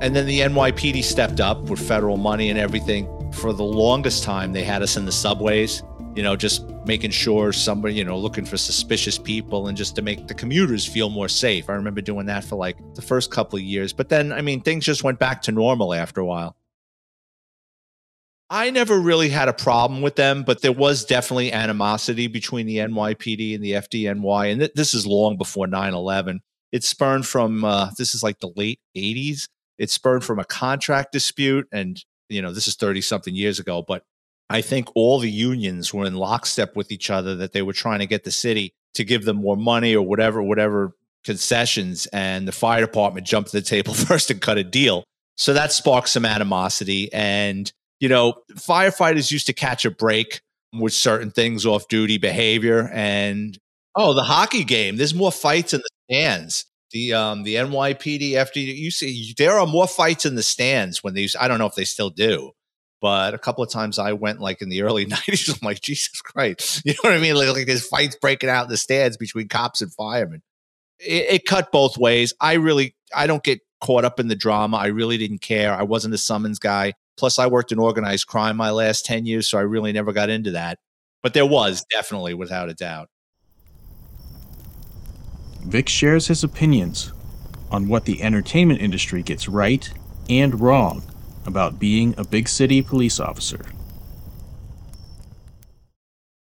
And 0.00 0.16
then 0.16 0.24
the 0.24 0.40
NYPD 0.40 1.04
stepped 1.04 1.40
up 1.40 1.60
with 1.64 1.86
federal 1.86 2.16
money 2.16 2.48
and 2.48 2.58
everything. 2.58 3.06
For 3.32 3.52
the 3.52 3.64
longest 3.64 4.24
time, 4.24 4.54
they 4.54 4.64
had 4.64 4.80
us 4.80 4.96
in 4.96 5.04
the 5.04 5.12
subways, 5.12 5.82
you 6.14 6.22
know, 6.22 6.36
just 6.36 6.69
making 6.84 7.10
sure 7.10 7.52
somebody, 7.52 7.94
you 7.94 8.04
know, 8.04 8.18
looking 8.18 8.44
for 8.44 8.56
suspicious 8.56 9.18
people 9.18 9.68
and 9.68 9.76
just 9.76 9.94
to 9.96 10.02
make 10.02 10.26
the 10.26 10.34
commuters 10.34 10.86
feel 10.86 11.10
more 11.10 11.28
safe. 11.28 11.68
I 11.68 11.74
remember 11.74 12.00
doing 12.00 12.26
that 12.26 12.44
for 12.44 12.56
like 12.56 12.76
the 12.94 13.02
first 13.02 13.30
couple 13.30 13.58
of 13.58 13.62
years. 13.62 13.92
But 13.92 14.08
then, 14.08 14.32
I 14.32 14.40
mean, 14.40 14.60
things 14.62 14.84
just 14.84 15.04
went 15.04 15.18
back 15.18 15.42
to 15.42 15.52
normal 15.52 15.94
after 15.94 16.20
a 16.20 16.26
while. 16.26 16.56
I 18.52 18.70
never 18.70 18.98
really 18.98 19.28
had 19.28 19.48
a 19.48 19.52
problem 19.52 20.02
with 20.02 20.16
them, 20.16 20.42
but 20.42 20.60
there 20.60 20.72
was 20.72 21.04
definitely 21.04 21.52
animosity 21.52 22.26
between 22.26 22.66
the 22.66 22.78
NYPD 22.78 23.54
and 23.54 23.62
the 23.62 23.72
FDNY. 23.72 24.50
And 24.50 24.60
th- 24.60 24.72
this 24.74 24.92
is 24.92 25.06
long 25.06 25.36
before 25.36 25.68
9 25.68 25.94
11. 25.94 26.40
It 26.72 26.82
spurned 26.82 27.26
from, 27.26 27.64
uh, 27.64 27.90
this 27.96 28.12
is 28.12 28.24
like 28.24 28.40
the 28.40 28.52
late 28.56 28.80
80s. 28.96 29.48
It 29.78 29.90
spurred 29.90 30.24
from 30.24 30.40
a 30.40 30.44
contract 30.44 31.12
dispute. 31.12 31.68
And, 31.70 32.02
you 32.28 32.42
know, 32.42 32.52
this 32.52 32.66
is 32.66 32.74
30 32.74 33.00
something 33.02 33.36
years 33.36 33.60
ago, 33.60 33.84
but 33.86 34.02
I 34.50 34.62
think 34.62 34.88
all 34.96 35.20
the 35.20 35.30
unions 35.30 35.94
were 35.94 36.04
in 36.04 36.14
lockstep 36.14 36.74
with 36.74 36.90
each 36.90 37.08
other 37.08 37.36
that 37.36 37.52
they 37.52 37.62
were 37.62 37.72
trying 37.72 38.00
to 38.00 38.06
get 38.06 38.24
the 38.24 38.32
city 38.32 38.72
to 38.94 39.04
give 39.04 39.24
them 39.24 39.36
more 39.36 39.56
money 39.56 39.94
or 39.94 40.04
whatever, 40.04 40.42
whatever 40.42 40.96
concessions. 41.24 42.06
And 42.06 42.48
the 42.48 42.52
fire 42.52 42.80
department 42.80 43.28
jumped 43.28 43.52
to 43.52 43.58
the 43.58 43.64
table 43.64 43.94
first 44.08 44.28
and 44.28 44.40
cut 44.40 44.58
a 44.58 44.64
deal. 44.64 45.04
So 45.36 45.54
that 45.54 45.72
sparked 45.72 46.08
some 46.08 46.26
animosity. 46.26 47.12
And 47.12 47.72
you 48.00 48.08
know, 48.08 48.34
firefighters 48.54 49.30
used 49.30 49.46
to 49.46 49.52
catch 49.52 49.84
a 49.84 49.90
break 49.90 50.40
with 50.72 50.92
certain 50.92 51.30
things 51.30 51.64
off 51.64 51.86
duty 51.88 52.18
behavior. 52.18 52.90
And 52.92 53.56
oh, 53.94 54.14
the 54.14 54.22
hockey 54.24 54.64
game, 54.64 54.96
there's 54.96 55.14
more 55.14 55.32
fights 55.32 55.74
in 55.74 55.80
the 55.80 55.88
stands. 56.10 56.64
The 56.90 57.14
um 57.14 57.44
the 57.44 57.54
NYPD 57.54 58.32
FD 58.32 58.76
you 58.76 58.90
see 58.90 59.32
there 59.38 59.60
are 59.60 59.66
more 59.66 59.86
fights 59.86 60.26
in 60.26 60.34
the 60.34 60.42
stands 60.42 61.04
when 61.04 61.14
these 61.14 61.36
I 61.38 61.46
don't 61.46 61.60
know 61.60 61.66
if 61.66 61.76
they 61.76 61.84
still 61.84 62.10
do. 62.10 62.50
But 63.00 63.32
a 63.32 63.38
couple 63.38 63.64
of 63.64 63.70
times 63.70 63.98
I 63.98 64.12
went 64.12 64.40
like 64.40 64.60
in 64.62 64.68
the 64.68 64.82
early 64.82 65.06
90s, 65.06 65.60
I'm 65.60 65.66
like, 65.66 65.80
Jesus 65.80 66.20
Christ. 66.20 66.82
You 66.90 66.92
know 66.92 67.10
what 67.10 67.12
I 67.12 67.18
mean? 67.18 67.34
Like, 67.34 67.48
like 67.48 67.66
there's 67.66 67.86
fights 67.86 68.16
breaking 68.16 68.50
out 68.50 68.64
in 68.64 68.70
the 68.70 68.76
stands 68.76 69.16
between 69.16 69.48
cops 69.48 69.80
and 69.80 69.92
firemen. 69.92 70.42
It, 70.98 71.26
it 71.30 71.46
cut 71.46 71.72
both 71.72 71.96
ways. 71.96 72.34
I 72.40 72.54
really 72.54 72.94
I 73.14 73.26
don't 73.26 73.42
get 73.42 73.60
caught 73.80 74.04
up 74.04 74.20
in 74.20 74.28
the 74.28 74.36
drama. 74.36 74.76
I 74.76 74.86
really 74.86 75.18
didn't 75.18 75.40
care. 75.40 75.74
I 75.74 75.82
wasn't 75.82 76.14
a 76.14 76.18
summons 76.18 76.58
guy. 76.58 76.94
Plus, 77.16 77.38
I 77.38 77.46
worked 77.46 77.72
in 77.72 77.78
organized 77.78 78.26
crime 78.26 78.56
my 78.56 78.70
last 78.70 79.04
10 79.04 79.26
years, 79.26 79.48
so 79.48 79.58
I 79.58 79.62
really 79.62 79.92
never 79.92 80.12
got 80.12 80.30
into 80.30 80.52
that. 80.52 80.78
But 81.22 81.34
there 81.34 81.46
was 81.46 81.84
definitely, 81.90 82.34
without 82.34 82.70
a 82.70 82.74
doubt. 82.74 83.08
Vic 85.66 85.88
shares 85.88 86.28
his 86.28 86.42
opinions 86.42 87.12
on 87.70 87.88
what 87.88 88.06
the 88.06 88.22
entertainment 88.22 88.80
industry 88.80 89.22
gets 89.22 89.48
right 89.48 89.90
and 90.30 90.60
wrong 90.60 91.02
about 91.46 91.78
being 91.78 92.14
a 92.18 92.24
big 92.24 92.48
city 92.48 92.82
police 92.82 93.18
officer. 93.18 93.64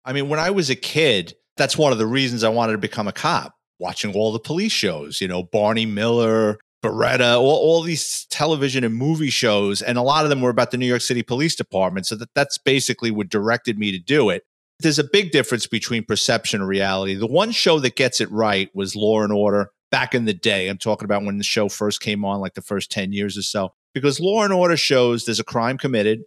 I 0.04 0.14
mean, 0.14 0.30
when 0.30 0.40
I 0.40 0.52
was 0.52 0.70
a 0.70 0.76
kid, 0.76 1.36
that's 1.58 1.78
one 1.78 1.92
of 1.92 1.98
the 1.98 2.06
reasons 2.06 2.44
I 2.44 2.50
wanted 2.50 2.74
to 2.74 2.78
become 2.78 3.08
a 3.08 3.12
cop, 3.12 3.56
watching 3.80 4.14
all 4.14 4.32
the 4.32 4.40
police 4.40 4.72
shows, 4.72 5.20
you 5.20 5.28
know, 5.28 5.44
Barney 5.44 5.86
Miller, 5.86 6.60
Baretta, 6.84 7.40
all, 7.40 7.58
all 7.58 7.82
these 7.82 8.26
television 8.30 8.84
and 8.84 8.94
movie 8.94 9.32
shows, 9.32 9.82
and 9.82 9.98
a 9.98 10.04
lot 10.04 10.24
of 10.24 10.30
them 10.30 10.42
were 10.42 10.52
about 10.52 10.72
the 10.72 10.78
New 10.78 10.86
York 10.86 11.02
City 11.02 11.24
Police 11.24 11.56
Department. 11.56 12.06
So 12.06 12.16
that 12.16 12.30
that's 12.36 12.58
basically 12.60 13.10
what 13.10 13.30
directed 13.30 13.80
me 13.80 13.92
to 13.92 14.00
do 14.00 14.30
it. 14.30 14.44
There's 14.80 15.00
a 15.00 15.04
big 15.04 15.32
difference 15.32 15.68
between 15.68 16.04
perception 16.04 16.60
and 16.60 16.70
reality. 16.70 17.16
The 17.16 17.26
one 17.26 17.52
show 17.52 17.80
that 17.80 17.96
gets 17.96 18.20
it 18.22 18.30
right 18.30 18.70
was 18.76 18.96
Law 18.96 19.22
and 19.22 19.32
Order 19.32 19.72
back 19.90 20.14
in 20.14 20.26
the 20.26 20.34
day. 20.34 20.68
I'm 20.68 20.78
talking 20.78 21.06
about 21.06 21.24
when 21.24 21.38
the 21.38 21.44
show 21.44 21.70
first 21.70 22.02
came 22.02 22.26
on, 22.26 22.42
like 22.42 22.54
the 22.54 22.62
first 22.62 22.92
10 22.92 23.14
years 23.14 23.38
or 23.38 23.42
so. 23.42 23.74
Because 23.96 24.20
Law 24.20 24.44
and 24.44 24.52
Order 24.52 24.78
shows 24.78 25.26
there's 25.26 25.40
a 25.40 25.44
crime 25.44 25.78
committed, 25.78 26.24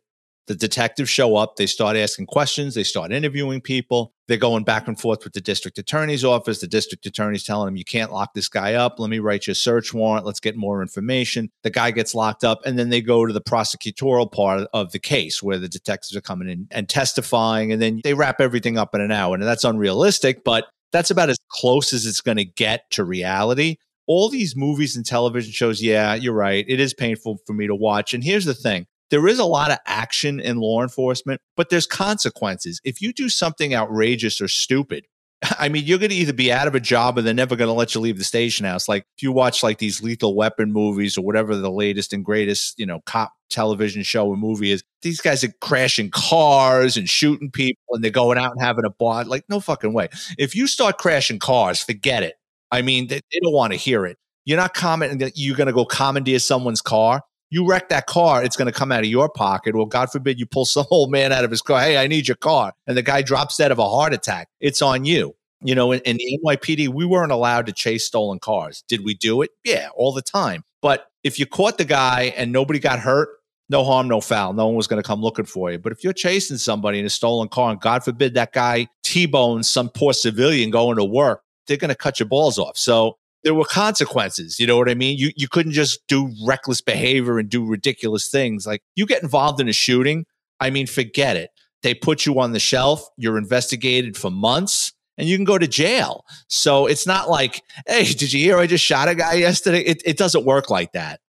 the 0.47 0.55
detectives 0.55 1.11
show 1.11 1.37
up, 1.37 1.57
they 1.57 1.67
start 1.67 1.95
asking 1.95 2.25
questions, 2.25 2.75
they 2.75 2.83
start 2.83 3.13
interviewing 3.13 3.61
people. 3.61 4.15
They're 4.27 4.39
going 4.39 4.65
back 4.65 4.89
and 4.89 4.99
forth 4.99 5.23
with 5.23 5.35
the 5.35 5.43
district 5.43 5.77
attorney's 5.77 6.25
office. 6.25 6.61
The 6.61 6.67
district 6.67 7.05
attorney's 7.05 7.45
telling 7.45 7.67
them, 7.67 7.77
You 7.77 7.85
can't 7.85 8.11
lock 8.11 8.33
this 8.33 8.49
guy 8.49 8.73
up. 8.73 8.99
Let 8.99 9.11
me 9.11 9.19
write 9.19 9.47
you 9.47 9.53
a 9.53 9.55
search 9.55 9.93
warrant. 9.93 10.25
Let's 10.25 10.41
get 10.41 10.57
more 10.57 10.81
information. 10.81 11.51
The 11.63 11.71
guy 11.71 11.91
gets 11.91 12.15
locked 12.15 12.45
up, 12.45 12.61
and 12.65 12.79
then 12.79 12.89
they 12.89 13.03
go 13.03 13.27
to 13.27 13.33
the 13.33 13.43
prosecutorial 13.43 14.33
part 14.33 14.67
of 14.73 14.93
the 14.93 14.99
case 14.99 15.43
where 15.43 15.59
the 15.59 15.69
detectives 15.69 16.17
are 16.17 16.23
coming 16.23 16.49
in 16.49 16.69
and 16.71 16.89
testifying, 16.89 17.71
and 17.71 17.83
then 17.83 18.01
they 18.03 18.15
wrap 18.15 18.41
everything 18.41 18.79
up 18.79 18.95
in 18.95 19.03
an 19.03 19.13
hour. 19.13 19.35
And 19.35 19.43
that's 19.45 19.65
unrealistic, 19.65 20.45
but 20.45 20.65
that's 20.93 21.11
about 21.11 21.29
as 21.29 21.39
close 21.51 21.93
as 21.93 22.07
it's 22.07 22.23
going 22.23 22.39
to 22.39 22.47
get 22.47 22.91
to 22.93 23.05
reality 23.05 23.77
all 24.09 24.29
these 24.29 24.57
movies 24.57 24.97
and 24.97 25.07
television 25.07 25.53
shows, 25.53 25.81
yeah, 25.81 26.15
you're 26.15 26.33
right. 26.33 26.65
It 26.67 26.81
is 26.81 26.95
painful 26.95 27.39
for 27.47 27.53
me 27.53 27.69
to 27.69 27.75
watch. 27.75 28.15
And 28.15 28.25
here's 28.25 28.47
the 28.47 28.55
thing 28.55 28.87
there 29.11 29.29
is 29.29 29.39
a 29.39 29.45
lot 29.45 29.71
of 29.71 29.79
action 29.87 30.41
in 30.41 30.57
law 30.57 30.83
enforcement, 30.83 31.41
but 31.57 31.71
there's 31.71 31.87
consequences. 31.87 32.81
If 32.85 33.01
you 33.01 33.13
do 33.13 33.29
something 33.29 33.75
outrageous 33.75 34.41
or 34.41 34.49
stupid, 34.49 35.07
I 35.59 35.69
mean, 35.69 35.85
you're 35.85 35.99
going 35.99 36.11
to 36.11 36.17
either 36.17 36.33
be 36.33 36.51
out 36.51 36.67
of 36.67 36.75
a 36.75 36.81
job 36.81 37.17
or 37.19 37.23
they're 37.23 37.35
never 37.35 37.55
going 37.55 37.69
to 37.69 37.75
let 37.75 37.95
you 37.95 38.01
leave 38.01 38.19
the 38.19 38.25
station 38.25 38.67
house. 38.67 38.89
Like 38.89 39.05
if 39.17 39.23
you 39.23 39.31
watch 39.31 39.63
like 39.63 39.79
these 39.79 40.03
lethal 40.03 40.35
weapon 40.35 40.73
movies 40.73 41.17
or 41.17 41.23
whatever 41.23 41.55
the 41.55 41.71
latest 41.71 42.13
and 42.13 42.25
greatest, 42.25 42.79
you 42.79 42.87
know, 42.87 43.01
cop 43.07 43.33
television 43.51 44.03
show 44.03 44.27
or 44.27 44.37
movie 44.37 44.73
is, 44.73 44.83
these 45.03 45.21
guys 45.21 45.45
are 45.45 45.53
crashing 45.61 46.11
cars 46.11 46.97
and 46.97 47.09
shooting 47.09 47.51
people 47.51 47.83
and 47.93 48.03
they're 48.03 48.11
going 48.11 48.39
out 48.39 48.53
and 48.53 48.63
having 48.63 48.85
a 48.85 48.91
bar. 48.91 49.25
Like, 49.25 49.45
no 49.49 49.61
fucking 49.61 49.93
way. 49.93 50.09
If 50.39 50.57
you 50.57 50.67
start 50.67 50.99
crashing 50.99 51.39
cars, 51.39 51.83
forget 51.83 52.23
it. 52.23 52.38
I 52.71 52.83
mean, 52.83 53.09
they, 53.09 53.21
they 53.33 53.41
don't 53.43 53.53
want 53.53 53.73
to 53.73 53.79
hear 53.79 54.07
it. 54.07 54.19
You're 54.45 54.57
not 54.57 54.75
commenting 54.75 55.19
that 55.19 55.33
you're 55.37 55.57
going 55.57 55.67
to 55.67 55.73
go 55.73 55.85
commandeer 55.85 56.39
someone's 56.39 56.81
car 56.81 57.23
you 57.51 57.67
wreck 57.67 57.89
that 57.89 58.07
car, 58.07 58.43
it's 58.43 58.57
going 58.57 58.71
to 58.71 58.79
come 58.79 58.93
out 58.93 59.01
of 59.01 59.07
your 59.07 59.29
pocket. 59.29 59.75
Well, 59.75 59.87
God 59.87 60.11
forbid 60.11 60.39
you 60.39 60.47
pull 60.47 60.65
some 60.65 60.87
old 60.91 61.11
man 61.11 61.33
out 61.33 61.45
of 61.45 61.51
his 61.51 61.63
car. 61.63 61.81
Hey, 61.81 61.97
I 61.97 62.07
need 62.07 62.29
your 62.29 62.37
car. 62.37 62.73
And 62.87 62.97
the 62.97 63.03
guy 63.03 63.23
drops 63.23 63.57
dead 63.57 63.73
of 63.73 63.79
a 63.79 63.89
heart 63.89 64.13
attack. 64.13 64.49
It's 64.61 64.83
on 64.83 65.05
you. 65.05 65.35
You 65.61 65.75
know, 65.75 65.91
in, 65.91 66.01
in 66.01 66.19
the 66.19 66.39
NYPD, 66.45 66.89
we 66.89 67.05
weren't 67.05 67.33
allowed 67.33 67.67
to 67.67 67.73
chase 67.73 68.07
stolen 68.07 68.39
cars. 68.39 68.85
Did 68.87 69.05
we 69.05 69.15
do 69.15 69.43
it? 69.43 69.51
Yeah, 69.65 69.89
all 69.97 70.13
the 70.13 70.23
time. 70.23 70.63
But 70.83 71.07
if 71.25 71.41
you 71.41 71.47
caught 71.47 71.79
the 71.79 71.85
guy 71.85 72.33
and 72.37 72.53
nobody 72.53 72.79
got 72.79 73.01
hurt, 73.01 73.29
no 73.69 73.83
harm, 73.83 74.07
no 74.07 74.21
foul. 74.21 74.53
No 74.53 74.67
one 74.67 74.77
was 74.77 74.87
going 74.87 75.03
to 75.03 75.07
come 75.07 75.21
looking 75.21 75.45
for 75.45 75.73
you. 75.73 75.79
But 75.79 75.93
if 75.93 76.05
you're 76.05 76.13
chasing 76.13 76.59
somebody 76.59 77.01
in 77.01 77.07
a 77.07 77.11
stolen 77.11 77.49
car 77.49 77.73
and 77.73 77.81
God 77.81 78.05
forbid 78.05 78.35
that 78.35 78.53
guy 78.53 78.87
T-bones 79.03 79.69
some 79.69 79.91
poor 79.91 80.13
civilian 80.13 80.71
going 80.71 80.97
to 80.97 81.05
work, 81.05 81.43
they're 81.69 81.77
going 81.77 81.91
to 81.91 81.95
cut 81.95 82.19
your 82.19 82.29
balls 82.29 82.59
off. 82.59 82.77
So 82.77 83.17
there 83.45 83.55
were 83.55 83.65
consequences. 83.65 84.59
You 84.59 84.67
know 84.67 84.77
what 84.77 84.89
I 84.89 84.95
mean? 84.95 85.17
You 85.17 85.31
you 85.37 85.49
couldn't 85.49 85.73
just 85.73 86.05
do 86.09 86.33
reckless 86.45 86.81
behavior 86.81 87.39
and 87.39 87.49
do 87.49 87.65
ridiculous 87.65 88.29
things. 88.29 88.67
Like 88.67 88.83
you 88.97 89.07
get 89.07 89.23
involved 89.23 89.61
in 89.61 89.69
a 89.69 89.73
shooting, 89.73 90.27
I 90.59 90.71
mean, 90.71 90.87
forget 90.87 91.37
it. 91.37 91.51
They 91.83 91.95
put 91.95 92.27
you 92.27 92.41
on 92.41 92.53
the 92.53 92.59
shelf, 92.59 93.09
you're 93.17 93.39
investigated 93.39 94.17
for 94.17 94.31
months, 94.31 94.93
and 95.17 95.29
you 95.29 95.37
can 95.37 95.45
go 95.45 95.59
to 95.59 95.69
jail. 95.69 96.25
So 96.49 96.87
it's 96.87 97.07
not 97.07 97.31
like, 97.31 97.63
hey, 97.87 98.05
did 98.05 98.33
you 98.33 98.41
hear 98.41 98.59
I 98.59 98.67
just 98.67 98.85
shot 98.85 99.09
a 99.09 99.15
guy 99.15 99.35
yesterday? 99.35 99.83
It, 99.83 100.03
it 100.05 100.17
doesn't 100.17 100.45
work 100.45 100.71
like 100.71 100.93
that. 100.93 101.21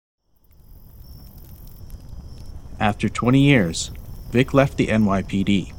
After 2.80 3.10
20 3.10 3.40
years, 3.40 3.92
Vic 4.32 4.54
left 4.56 4.78
the 4.78 4.88
NYPD. 4.88 5.74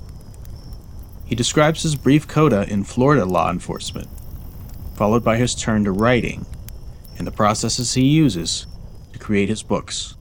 He 1.24 1.34
describes 1.34 1.82
his 1.82 1.96
brief 1.96 2.28
coda 2.28 2.64
in 2.68 2.84
Florida 2.84 3.24
law 3.24 3.50
enforcement 3.50 4.08
followed 5.00 5.24
by 5.24 5.38
his 5.38 5.54
turn 5.54 5.82
to 5.82 5.92
writing 5.92 6.44
and 7.16 7.26
the 7.26 7.30
processes 7.30 7.94
he 7.94 8.04
uses 8.04 8.66
to 9.14 9.18
create 9.18 9.48
his 9.48 9.62
books. 9.62 10.14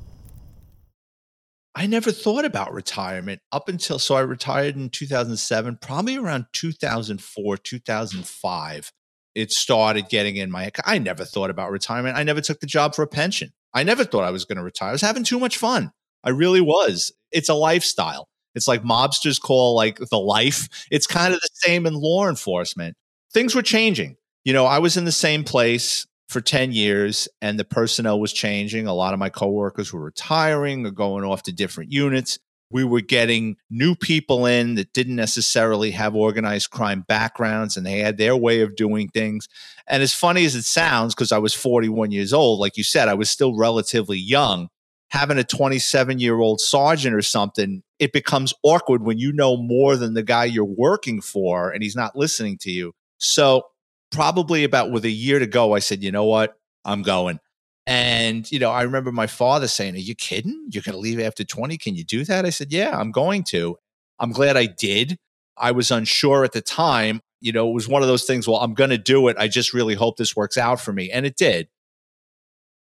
I 1.75 1.85
never 1.85 2.13
thought 2.13 2.45
about 2.45 2.71
retirement 2.71 3.41
up 3.51 3.67
until 3.67 3.99
so 3.99 4.15
I 4.15 4.21
retired 4.21 4.77
in 4.77 4.89
2007, 4.89 5.79
probably 5.81 6.15
around 6.15 6.45
2004, 6.53 7.57
2005. 7.57 8.91
It 9.35 9.51
started 9.51 10.07
getting 10.07 10.37
in 10.37 10.49
my 10.49 10.71
I 10.85 10.97
never 10.97 11.25
thought 11.25 11.49
about 11.49 11.71
retirement. 11.71 12.15
I 12.15 12.23
never 12.23 12.39
took 12.39 12.61
the 12.61 12.65
job 12.65 12.95
for 12.95 13.03
a 13.03 13.07
pension. 13.07 13.49
I 13.73 13.83
never 13.83 14.05
thought 14.05 14.23
I 14.23 14.31
was 14.31 14.45
going 14.45 14.59
to 14.59 14.63
retire. 14.63 14.87
I 14.87 14.93
was 14.93 15.01
having 15.01 15.25
too 15.25 15.41
much 15.41 15.57
fun. 15.57 15.91
I 16.23 16.29
really 16.29 16.61
was. 16.61 17.11
It's 17.33 17.49
a 17.49 17.53
lifestyle. 17.53 18.29
It's 18.55 18.69
like 18.69 18.83
mobsters 18.83 19.41
call 19.41 19.75
like 19.75 19.97
the 20.09 20.19
life. 20.19 20.69
It's 20.89 21.05
kind 21.05 21.33
of 21.33 21.41
the 21.41 21.49
same 21.51 21.85
in 21.85 21.95
law 21.95 22.29
enforcement. 22.29 22.95
Things 23.33 23.53
were 23.53 23.61
changing 23.61 24.15
you 24.49 24.53
know, 24.53 24.65
I 24.65 24.79
was 24.79 24.97
in 24.97 25.05
the 25.05 25.11
same 25.11 25.43
place 25.43 26.07
for 26.27 26.41
10 26.41 26.71
years 26.71 27.27
and 27.39 27.59
the 27.59 27.63
personnel 27.63 28.19
was 28.19 28.33
changing. 28.33 28.87
A 28.87 28.95
lot 28.95 29.13
of 29.13 29.19
my 29.19 29.29
coworkers 29.29 29.93
were 29.93 30.01
retiring 30.01 30.87
or 30.87 30.89
going 30.89 31.23
off 31.23 31.43
to 31.43 31.51
different 31.51 31.91
units. 31.91 32.39
We 32.71 32.83
were 32.83 33.01
getting 33.01 33.57
new 33.69 33.93
people 33.93 34.47
in 34.47 34.73
that 34.73 34.91
didn't 34.91 35.17
necessarily 35.17 35.91
have 35.91 36.15
organized 36.15 36.71
crime 36.71 37.05
backgrounds 37.07 37.77
and 37.77 37.85
they 37.85 37.99
had 37.99 38.17
their 38.17 38.35
way 38.35 38.61
of 38.61 38.75
doing 38.75 39.09
things. 39.09 39.47
And 39.85 40.01
as 40.01 40.15
funny 40.15 40.45
as 40.45 40.55
it 40.55 40.65
sounds, 40.65 41.13
because 41.13 41.31
I 41.31 41.37
was 41.37 41.53
41 41.53 42.09
years 42.09 42.33
old, 42.33 42.59
like 42.59 42.75
you 42.75 42.83
said, 42.83 43.07
I 43.07 43.13
was 43.13 43.29
still 43.29 43.55
relatively 43.55 44.17
young. 44.17 44.69
having 45.11 45.37
a 45.37 45.43
27 45.43 46.17
year 46.17 46.39
old 46.39 46.59
sergeant 46.59 47.13
or 47.13 47.21
something, 47.21 47.83
it 47.99 48.11
becomes 48.13 48.51
awkward 48.63 49.03
when 49.03 49.19
you 49.19 49.31
know 49.31 49.57
more 49.57 49.95
than 49.95 50.15
the 50.15 50.23
guy 50.23 50.45
you're 50.45 50.65
working 50.65 51.21
for 51.21 51.69
and 51.69 51.83
he's 51.83 51.95
not 51.95 52.15
listening 52.15 52.57
to 52.61 52.71
you. 52.71 52.93
So, 53.19 53.65
probably 54.11 54.63
about 54.63 54.91
with 54.91 55.05
a 55.05 55.09
year 55.09 55.39
to 55.39 55.47
go, 55.47 55.73
I 55.73 55.79
said, 55.79 56.03
you 56.03 56.11
know 56.11 56.25
what? 56.25 56.57
I'm 56.85 57.01
going. 57.01 57.39
And, 57.85 58.49
you 58.51 58.59
know, 58.59 58.69
I 58.69 58.83
remember 58.83 59.11
my 59.11 59.25
father 59.25 59.67
saying, 59.67 59.95
Are 59.95 59.99
you 59.99 60.13
kidding? 60.13 60.67
You're 60.69 60.83
going 60.83 60.93
to 60.93 60.99
leave 60.99 61.19
after 61.19 61.43
20? 61.43 61.75
Can 61.77 61.95
you 61.95 62.03
do 62.03 62.23
that? 62.25 62.45
I 62.45 62.51
said, 62.51 62.71
Yeah, 62.71 62.95
I'm 62.95 63.11
going 63.11 63.43
to. 63.45 63.77
I'm 64.19 64.31
glad 64.31 64.57
I 64.57 64.67
did. 64.67 65.17
I 65.57 65.71
was 65.71 65.89
unsure 65.89 66.43
at 66.43 66.51
the 66.51 66.61
time. 66.61 67.21
You 67.41 67.51
know, 67.51 67.69
it 67.69 67.73
was 67.73 67.87
one 67.87 68.03
of 68.03 68.07
those 68.07 68.25
things, 68.25 68.47
well, 68.47 68.57
I'm 68.57 68.75
going 68.75 68.91
to 68.91 68.97
do 68.97 69.27
it. 69.27 69.37
I 69.39 69.47
just 69.47 69.73
really 69.73 69.95
hope 69.95 70.17
this 70.17 70.35
works 70.35 70.57
out 70.57 70.79
for 70.79 70.93
me. 70.93 71.09
And 71.09 71.25
it 71.25 71.35
did. 71.35 71.67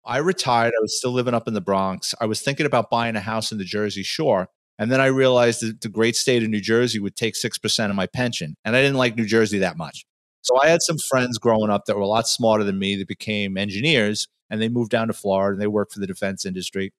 I 0.05 0.18
retired. 0.18 0.74
I 0.77 0.83
was 0.83 0.96
still 0.96 1.12
living 1.12 1.35
up 1.35 1.48
in 1.48 1.55
the 1.55 1.61
Bronx. 1.61 2.14
I 2.20 2.27
was 2.27 2.42
thinking 2.42 2.66
about 2.66 2.90
buying 2.90 3.16
a 3.16 3.20
house 3.20 3.50
in 3.53 3.59
the 3.59 3.64
Jersey 3.64 4.03
Shore. 4.03 4.48
And 4.79 4.92
then 4.92 5.00
I 5.00 5.07
realized 5.07 5.62
that 5.62 5.81
the 5.81 5.88
great 5.88 6.14
state 6.14 6.42
of 6.42 6.50
New 6.50 6.61
Jersey 6.61 6.98
would 6.98 7.16
take 7.16 7.35
6% 7.35 7.90
of 7.90 7.96
my 7.96 8.07
pension. 8.07 8.55
And 8.64 8.77
I 8.77 8.83
didn't 8.83 8.98
like 8.98 9.16
New 9.16 9.27
Jersey 9.27 9.59
that 9.61 9.77
much. 9.77 10.05
So 10.44 10.61
I 10.61 10.68
had 10.68 10.83
some 10.83 10.98
friends 10.98 11.38
growing 11.38 11.70
up 11.70 11.87
that 11.87 11.96
were 11.96 12.02
a 12.02 12.07
lot 12.07 12.28
smarter 12.28 12.64
than 12.64 12.78
me 12.78 12.96
that 12.96 13.09
became 13.09 13.57
engineers 13.57 14.28
and 14.50 14.61
they 14.61 14.68
moved 14.68 14.90
down 14.90 15.07
to 15.07 15.14
Florida 15.14 15.54
and 15.54 15.62
they 15.62 15.66
worked 15.66 15.94
for 15.94 16.00
the 16.00 16.07
defense 16.07 16.44
industry. 16.44 16.92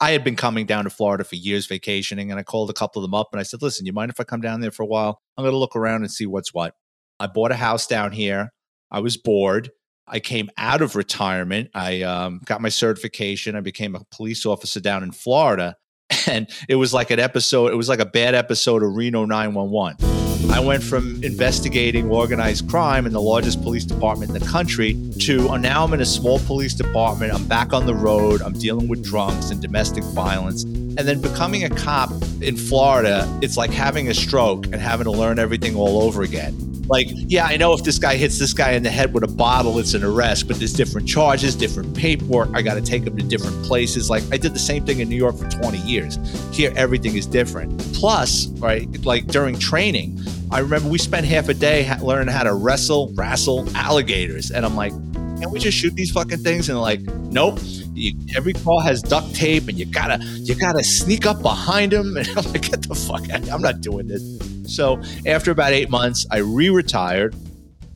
I 0.00 0.10
had 0.10 0.22
been 0.22 0.36
coming 0.36 0.66
down 0.66 0.84
to 0.84 0.90
Florida 0.90 1.24
for 1.24 1.36
years 1.36 1.66
vacationing 1.66 2.30
and 2.30 2.38
I 2.38 2.42
called 2.42 2.68
a 2.68 2.74
couple 2.74 3.02
of 3.02 3.10
them 3.10 3.18
up 3.18 3.28
and 3.32 3.40
I 3.40 3.42
said, 3.42 3.62
listen, 3.62 3.86
you 3.86 3.94
mind 3.94 4.10
if 4.10 4.20
I 4.20 4.24
come 4.24 4.42
down 4.42 4.60
there 4.60 4.70
for 4.70 4.82
a 4.82 4.86
while? 4.86 5.22
I'm 5.36 5.44
going 5.44 5.52
to 5.52 5.58
look 5.58 5.76
around 5.76 6.02
and 6.02 6.10
see 6.10 6.26
what's 6.26 6.52
what. 6.52 6.74
I 7.18 7.26
bought 7.26 7.52
a 7.52 7.56
house 7.56 7.86
down 7.86 8.12
here. 8.12 8.50
I 8.90 9.00
was 9.00 9.16
bored. 9.16 9.70
I 10.06 10.20
came 10.20 10.50
out 10.58 10.82
of 10.82 10.94
retirement. 10.94 11.70
I 11.74 12.02
um, 12.02 12.42
got 12.44 12.60
my 12.60 12.68
certification. 12.68 13.56
I 13.56 13.60
became 13.60 13.94
a 13.94 14.04
police 14.12 14.44
officer 14.44 14.80
down 14.80 15.02
in 15.02 15.12
Florida. 15.12 15.76
And 16.26 16.50
it 16.68 16.74
was 16.74 16.92
like 16.92 17.10
an 17.10 17.20
episode, 17.20 17.72
it 17.72 17.76
was 17.76 17.88
like 17.88 18.00
a 18.00 18.04
bad 18.04 18.34
episode 18.34 18.82
of 18.82 18.94
Reno 18.94 19.24
911. 19.24 20.29
I 20.48 20.58
went 20.60 20.82
from 20.82 21.22
investigating 21.22 22.10
organized 22.10 22.68
crime 22.68 23.06
in 23.06 23.12
the 23.12 23.20
largest 23.20 23.62
police 23.62 23.84
department 23.84 24.30
in 24.32 24.38
the 24.38 24.46
country 24.46 24.96
to 25.20 25.50
uh, 25.50 25.56
now 25.58 25.84
I'm 25.84 25.92
in 25.92 26.00
a 26.00 26.06
small 26.06 26.38
police 26.40 26.74
department. 26.74 27.32
I'm 27.32 27.46
back 27.46 27.72
on 27.72 27.86
the 27.86 27.94
road. 27.94 28.40
I'm 28.42 28.52
dealing 28.54 28.88
with 28.88 29.04
drunks 29.04 29.50
and 29.50 29.60
domestic 29.60 30.04
violence. 30.04 30.62
And 30.62 30.98
then 30.98 31.20
becoming 31.20 31.64
a 31.64 31.70
cop 31.70 32.10
in 32.40 32.56
Florida, 32.56 33.26
it's 33.42 33.56
like 33.56 33.70
having 33.70 34.08
a 34.08 34.14
stroke 34.14 34.66
and 34.66 34.76
having 34.76 35.04
to 35.04 35.10
learn 35.10 35.38
everything 35.38 35.76
all 35.76 36.02
over 36.02 36.22
again. 36.22 36.69
Like, 36.90 37.06
yeah, 37.12 37.44
I 37.44 37.56
know 37.56 37.72
if 37.72 37.84
this 37.84 38.00
guy 38.00 38.16
hits 38.16 38.40
this 38.40 38.52
guy 38.52 38.72
in 38.72 38.82
the 38.82 38.90
head 38.90 39.14
with 39.14 39.22
a 39.22 39.28
bottle, 39.28 39.78
it's 39.78 39.94
an 39.94 40.02
arrest, 40.02 40.48
but 40.48 40.58
there's 40.58 40.72
different 40.72 41.06
charges, 41.06 41.54
different 41.54 41.96
paperwork. 41.96 42.48
I 42.52 42.62
got 42.62 42.74
to 42.74 42.80
take 42.80 43.04
him 43.04 43.16
to 43.16 43.22
different 43.22 43.64
places. 43.64 44.10
Like, 44.10 44.24
I 44.32 44.36
did 44.36 44.54
the 44.54 44.58
same 44.58 44.84
thing 44.84 44.98
in 44.98 45.08
New 45.08 45.14
York 45.14 45.36
for 45.36 45.48
20 45.48 45.78
years. 45.78 46.18
Here, 46.52 46.72
everything 46.74 47.14
is 47.14 47.26
different. 47.26 47.78
Plus, 47.94 48.48
right, 48.58 48.88
like 49.04 49.28
during 49.28 49.56
training, 49.56 50.18
I 50.50 50.58
remember 50.58 50.88
we 50.88 50.98
spent 50.98 51.26
half 51.26 51.48
a 51.48 51.54
day 51.54 51.88
learning 52.02 52.34
how 52.34 52.42
to 52.42 52.54
wrestle, 52.54 53.12
wrestle 53.14 53.68
alligators. 53.76 54.50
And 54.50 54.66
I'm 54.66 54.74
like, 54.74 54.90
can 54.90 55.48
we 55.52 55.60
just 55.60 55.78
shoot 55.78 55.94
these 55.94 56.10
fucking 56.10 56.38
things? 56.38 56.68
And 56.68 56.80
like, 56.80 57.02
nope. 57.02 57.60
You, 57.94 58.14
every 58.36 58.52
call 58.52 58.80
has 58.80 59.00
duct 59.00 59.32
tape, 59.34 59.68
and 59.68 59.78
you 59.78 59.84
gotta 59.84 60.18
you 60.24 60.54
gotta 60.54 60.82
sneak 60.82 61.26
up 61.26 61.42
behind 61.42 61.92
them. 61.92 62.16
And 62.20 62.28
I'm 62.28 62.44
like, 62.52 62.62
get 62.62 62.82
the 62.88 62.94
fuck 62.94 63.28
out! 63.30 63.50
I'm 63.50 63.60
not 63.60 63.80
doing 63.80 64.06
this. 64.06 64.22
So 64.70 65.02
after 65.26 65.50
about 65.50 65.72
eight 65.72 65.90
months, 65.90 66.26
I 66.30 66.38
re-retired. 66.38 67.34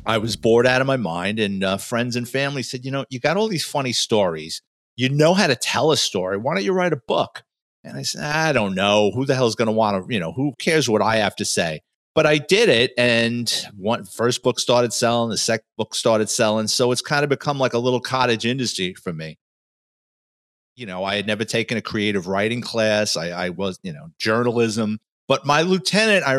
I 0.05 0.19
was 0.19 0.37
bored 0.37 0.67
out 0.67 0.81
of 0.81 0.87
my 0.87 0.97
mind, 0.97 1.39
and 1.39 1.65
uh, 1.65 1.77
friends 1.79 2.17
and 2.17 2.29
family 2.29 2.63
said, 2.63 2.85
"You 2.85 2.91
know, 2.91 3.05
you 3.09 3.21
got 3.21 3.37
all 3.37 3.49
these 3.49 3.65
funny 3.65 3.93
stories. 3.93 4.61
You 4.97 5.09
know 5.09 5.35
how 5.35 5.47
to 5.47 5.57
tell 5.57 5.93
a 5.93 5.97
story. 5.97 6.37
Why 6.37 6.55
don't 6.55 6.65
you 6.65 6.73
write 6.73 6.93
a 6.93 7.01
book?" 7.09 7.43
And 7.83 7.97
I 7.97 8.03
said, 8.03 8.25
"I 8.25 8.53
don't 8.53 8.75
know. 8.75 9.13
Who 9.15 9.25
the 9.25 9.35
hell 9.35 9.47
is 9.47 9.55
going 9.55 9.67
to 9.67 9.73
want 9.73 10.07
to? 10.07 10.13
You 10.13 10.21
know, 10.21 10.33
who 10.33 10.53
cares 10.59 10.89
what 10.91 11.01
I 11.01 11.17
have 11.17 11.37
to 11.37 11.45
say?" 11.45 11.81
But 12.15 12.27
I 12.27 12.39
did 12.39 12.69
it, 12.69 12.93
and 12.97 13.53
one 13.77 14.05
first 14.05 14.43
book 14.43 14.61
started 14.61 14.93
selling, 14.93 15.31
the 15.31 15.37
second 15.37 15.67
book 15.77 15.95
started 15.95 16.31
selling. 16.31 16.69
So 16.69 16.93
it's 16.93 17.03
kind 17.03 17.25
of 17.25 17.31
become 17.31 17.59
like 17.59 17.75
a 17.75 17.79
little 17.79 18.01
cottage 18.01 18.47
industry 18.47 18.95
for 18.95 19.13
me. 19.13 19.39
You 20.77 20.87
know, 20.87 21.03
I 21.03 21.17
had 21.17 21.27
never 21.27 21.45
taken 21.45 21.79
a 21.79 21.83
creative 21.83 22.27
writing 22.27 22.61
class. 22.61 23.17
I, 23.17 23.31
I 23.31 23.49
was, 23.51 23.79
you 23.83 23.93
know, 23.93 24.09
journalism. 24.19 25.01
But 25.29 25.47
my 25.47 25.63
lieutenant, 25.63 26.27
I 26.27 26.37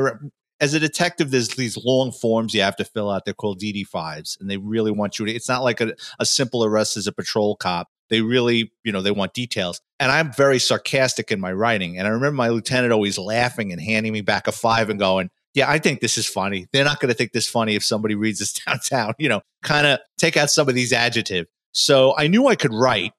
as 0.61 0.73
a 0.73 0.79
detective, 0.79 1.31
there's 1.31 1.49
these 1.49 1.77
long 1.83 2.11
forms 2.11 2.53
you 2.53 2.61
have 2.61 2.77
to 2.77 2.85
fill 2.85 3.09
out. 3.09 3.25
They're 3.25 3.33
called 3.33 3.59
DD5s, 3.59 4.39
and 4.39 4.49
they 4.49 4.57
really 4.57 4.91
want 4.91 5.19
you 5.19 5.25
to. 5.25 5.33
It's 5.33 5.49
not 5.49 5.63
like 5.63 5.81
a, 5.81 5.93
a 6.19 6.25
simple 6.25 6.63
arrest 6.63 6.97
as 6.97 7.07
a 7.07 7.11
patrol 7.11 7.55
cop. 7.55 7.89
They 8.09 8.21
really, 8.21 8.71
you 8.83 8.91
know, 8.91 9.01
they 9.01 9.11
want 9.11 9.33
details. 9.33 9.81
And 9.99 10.11
I'm 10.11 10.31
very 10.31 10.59
sarcastic 10.59 11.31
in 11.31 11.39
my 11.39 11.51
writing. 11.51 11.97
And 11.97 12.07
I 12.07 12.11
remember 12.11 12.35
my 12.35 12.49
lieutenant 12.49 12.93
always 12.93 13.17
laughing 13.17 13.71
and 13.71 13.81
handing 13.81 14.13
me 14.13 14.21
back 14.21 14.47
a 14.47 14.51
five 14.51 14.89
and 14.89 14.99
going, 14.99 15.29
yeah, 15.55 15.69
I 15.69 15.79
think 15.79 16.01
this 16.01 16.17
is 16.17 16.27
funny. 16.27 16.67
They're 16.71 16.85
not 16.85 16.99
going 16.99 17.09
to 17.09 17.15
think 17.15 17.31
this 17.31 17.49
funny 17.49 17.75
if 17.75 17.83
somebody 17.83 18.13
reads 18.13 18.39
this 18.39 18.53
downtown, 18.65 19.13
you 19.17 19.27
know, 19.27 19.41
kind 19.63 19.87
of 19.87 19.99
take 20.17 20.37
out 20.37 20.51
some 20.51 20.69
of 20.69 20.75
these 20.75 20.93
adjectives. 20.93 21.49
So 21.71 22.15
I 22.17 22.27
knew 22.27 22.47
I 22.47 22.55
could 22.55 22.73
write. 22.73 23.13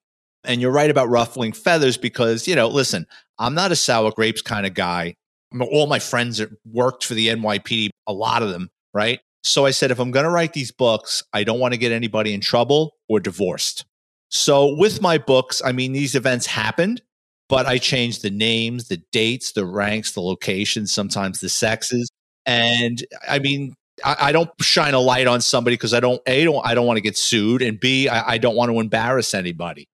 And 0.44 0.60
you're 0.60 0.70
right 0.70 0.90
about 0.90 1.08
ruffling 1.08 1.52
feathers 1.52 1.96
because, 1.96 2.46
you 2.46 2.54
know, 2.54 2.68
listen, 2.68 3.06
I'm 3.36 3.54
not 3.54 3.72
a 3.72 3.76
sour 3.76 4.12
grapes 4.12 4.42
kind 4.42 4.64
of 4.64 4.74
guy 4.74 5.16
all 5.60 5.86
my 5.86 5.98
friends 5.98 6.38
that 6.38 6.50
worked 6.64 7.04
for 7.04 7.14
the 7.14 7.28
NYPD, 7.28 7.90
a 8.06 8.12
lot 8.12 8.42
of 8.42 8.50
them, 8.50 8.70
right? 8.92 9.20
So 9.42 9.64
I 9.64 9.70
said, 9.70 9.90
if 9.90 10.00
I'm 10.00 10.10
going 10.10 10.24
to 10.24 10.30
write 10.30 10.52
these 10.54 10.72
books, 10.72 11.22
I 11.32 11.44
don't 11.44 11.60
want 11.60 11.72
to 11.72 11.78
get 11.78 11.92
anybody 11.92 12.34
in 12.34 12.40
trouble 12.40 12.96
or 13.08 13.20
divorced. 13.20 13.84
So 14.28 14.74
with 14.74 15.00
my 15.00 15.18
books, 15.18 15.62
I 15.64 15.70
mean, 15.72 15.92
these 15.92 16.16
events 16.16 16.46
happened, 16.46 17.00
but 17.48 17.64
I 17.66 17.78
changed 17.78 18.22
the 18.22 18.30
names, 18.30 18.88
the 18.88 19.00
dates, 19.12 19.52
the 19.52 19.64
ranks, 19.64 20.12
the 20.12 20.20
locations, 20.20 20.92
sometimes 20.92 21.38
the 21.38 21.48
sexes. 21.48 22.10
And 22.44 23.04
I 23.28 23.38
mean, 23.38 23.74
I, 24.04 24.16
I 24.20 24.32
don't 24.32 24.50
shine 24.60 24.94
a 24.94 25.00
light 25.00 25.28
on 25.28 25.40
somebody 25.40 25.74
because 25.74 25.94
I 25.94 26.00
don't, 26.00 26.20
A, 26.26 26.44
don't, 26.44 26.66
I 26.66 26.74
don't 26.74 26.86
want 26.86 26.96
to 26.96 27.02
get 27.02 27.16
sued. 27.16 27.62
And 27.62 27.78
B, 27.78 28.08
I, 28.08 28.32
I 28.32 28.38
don't 28.38 28.56
want 28.56 28.72
to 28.72 28.80
embarrass 28.80 29.32
anybody. 29.32 29.86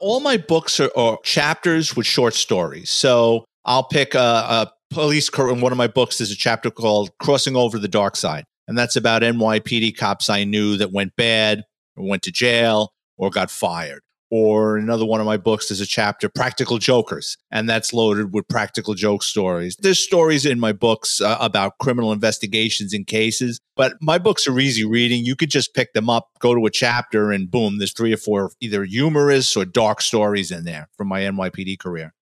All 0.00 0.18
my 0.18 0.38
books 0.38 0.80
are, 0.80 0.90
are 0.96 1.18
chapters 1.22 1.94
with 1.94 2.06
short 2.06 2.34
stories. 2.34 2.90
So 2.90 3.44
I'll 3.64 3.84
pick 3.84 4.14
a, 4.14 4.18
a 4.18 4.72
police 4.90 5.30
in 5.38 5.60
one 5.60 5.72
of 5.72 5.78
my 5.78 5.86
books. 5.86 6.18
There's 6.18 6.30
a 6.30 6.36
chapter 6.36 6.70
called 6.70 7.10
"Crossing 7.18 7.56
Over 7.56 7.78
the 7.78 7.88
Dark 7.88 8.16
Side," 8.16 8.44
and 8.66 8.76
that's 8.76 8.96
about 8.96 9.22
NYPD 9.22 9.96
cops 9.96 10.30
I 10.30 10.44
knew 10.44 10.76
that 10.76 10.92
went 10.92 11.16
bad, 11.16 11.64
or 11.96 12.08
went 12.08 12.22
to 12.24 12.32
jail, 12.32 12.92
or 13.16 13.30
got 13.30 13.50
fired. 13.50 14.02
Or 14.32 14.76
another 14.76 15.04
one 15.04 15.18
of 15.18 15.26
my 15.26 15.36
books 15.36 15.72
is 15.72 15.80
a 15.80 15.86
chapter, 15.86 16.28
Practical 16.28 16.78
Jokers, 16.78 17.36
and 17.50 17.68
that's 17.68 17.92
loaded 17.92 18.32
with 18.32 18.46
practical 18.46 18.94
joke 18.94 19.24
stories. 19.24 19.76
There's 19.80 19.98
stories 19.98 20.46
in 20.46 20.60
my 20.60 20.72
books 20.72 21.20
uh, 21.20 21.36
about 21.40 21.78
criminal 21.78 22.12
investigations 22.12 22.94
and 22.94 23.04
cases, 23.04 23.60
but 23.74 23.94
my 24.00 24.18
books 24.18 24.46
are 24.46 24.56
easy 24.60 24.84
reading. 24.84 25.24
You 25.24 25.34
could 25.34 25.50
just 25.50 25.74
pick 25.74 25.94
them 25.94 26.08
up, 26.08 26.28
go 26.38 26.54
to 26.54 26.64
a 26.64 26.70
chapter, 26.70 27.32
and 27.32 27.50
boom, 27.50 27.78
there's 27.78 27.92
three 27.92 28.12
or 28.12 28.18
four 28.18 28.52
either 28.60 28.84
humorous 28.84 29.56
or 29.56 29.64
dark 29.64 30.00
stories 30.00 30.52
in 30.52 30.62
there 30.62 30.88
from 30.96 31.08
my 31.08 31.22
NYPD 31.22 31.80
career. 31.80 32.14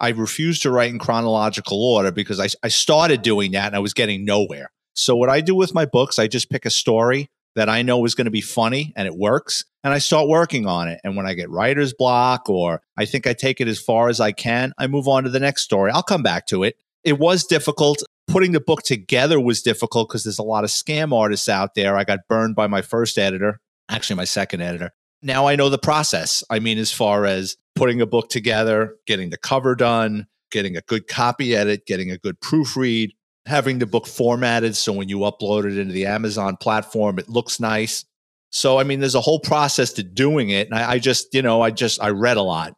I 0.00 0.10
refuse 0.10 0.60
to 0.60 0.70
write 0.70 0.90
in 0.90 0.98
chronological 0.98 1.82
order 1.82 2.12
because 2.12 2.40
I, 2.40 2.48
I 2.62 2.68
started 2.68 3.22
doing 3.22 3.52
that 3.52 3.66
and 3.66 3.76
I 3.76 3.80
was 3.80 3.94
getting 3.94 4.24
nowhere. 4.24 4.70
So, 4.94 5.16
what 5.16 5.28
I 5.28 5.40
do 5.40 5.54
with 5.54 5.74
my 5.74 5.86
books, 5.86 6.18
I 6.18 6.26
just 6.26 6.50
pick 6.50 6.64
a 6.64 6.70
story 6.70 7.30
that 7.54 7.68
I 7.68 7.82
know 7.82 8.04
is 8.04 8.14
going 8.14 8.26
to 8.26 8.30
be 8.30 8.40
funny 8.40 8.92
and 8.96 9.06
it 9.06 9.16
works, 9.16 9.64
and 9.82 9.92
I 9.94 9.98
start 9.98 10.28
working 10.28 10.66
on 10.66 10.88
it. 10.88 11.00
And 11.04 11.16
when 11.16 11.26
I 11.26 11.34
get 11.34 11.50
writer's 11.50 11.94
block 11.94 12.48
or 12.48 12.82
I 12.96 13.04
think 13.04 13.26
I 13.26 13.32
take 13.32 13.60
it 13.60 13.68
as 13.68 13.78
far 13.78 14.08
as 14.08 14.20
I 14.20 14.32
can, 14.32 14.72
I 14.78 14.86
move 14.86 15.08
on 15.08 15.24
to 15.24 15.30
the 15.30 15.40
next 15.40 15.62
story. 15.62 15.90
I'll 15.90 16.02
come 16.02 16.22
back 16.22 16.46
to 16.48 16.62
it. 16.62 16.76
It 17.04 17.18
was 17.18 17.44
difficult. 17.44 18.02
Putting 18.26 18.52
the 18.52 18.60
book 18.60 18.82
together 18.82 19.40
was 19.40 19.62
difficult 19.62 20.08
because 20.08 20.24
there's 20.24 20.38
a 20.38 20.42
lot 20.42 20.64
of 20.64 20.70
scam 20.70 21.16
artists 21.16 21.48
out 21.48 21.74
there. 21.74 21.96
I 21.96 22.04
got 22.04 22.20
burned 22.28 22.56
by 22.56 22.66
my 22.66 22.82
first 22.82 23.18
editor, 23.18 23.60
actually, 23.88 24.16
my 24.16 24.24
second 24.24 24.60
editor 24.60 24.92
now 25.22 25.46
I 25.46 25.56
know 25.56 25.68
the 25.68 25.78
process. 25.78 26.42
I 26.48 26.60
mean, 26.60 26.78
as 26.78 26.92
far 26.92 27.26
as 27.26 27.56
putting 27.76 28.00
a 28.00 28.06
book 28.06 28.28
together, 28.28 28.96
getting 29.06 29.30
the 29.30 29.36
cover 29.36 29.74
done, 29.76 30.26
getting 30.50 30.76
a 30.76 30.80
good 30.82 31.06
copy 31.06 31.54
edit, 31.54 31.86
getting 31.86 32.10
a 32.10 32.18
good 32.18 32.40
proofread, 32.40 33.10
having 33.46 33.78
the 33.78 33.86
book 33.86 34.06
formatted 34.06 34.74
so 34.74 34.92
when 34.92 35.08
you 35.08 35.18
upload 35.18 35.64
it 35.64 35.78
into 35.78 35.92
the 35.92 36.06
Amazon 36.06 36.56
platform, 36.56 37.18
it 37.18 37.28
looks 37.28 37.60
nice. 37.60 38.04
So, 38.50 38.78
I 38.78 38.84
mean, 38.84 39.00
there's 39.00 39.14
a 39.14 39.20
whole 39.20 39.40
process 39.40 39.92
to 39.94 40.02
doing 40.02 40.50
it. 40.50 40.68
And 40.68 40.76
I, 40.76 40.92
I 40.92 40.98
just, 40.98 41.32
you 41.34 41.42
know, 41.42 41.62
I 41.62 41.70
just, 41.70 42.02
I 42.02 42.10
read 42.10 42.36
a 42.36 42.42
lot. 42.42 42.74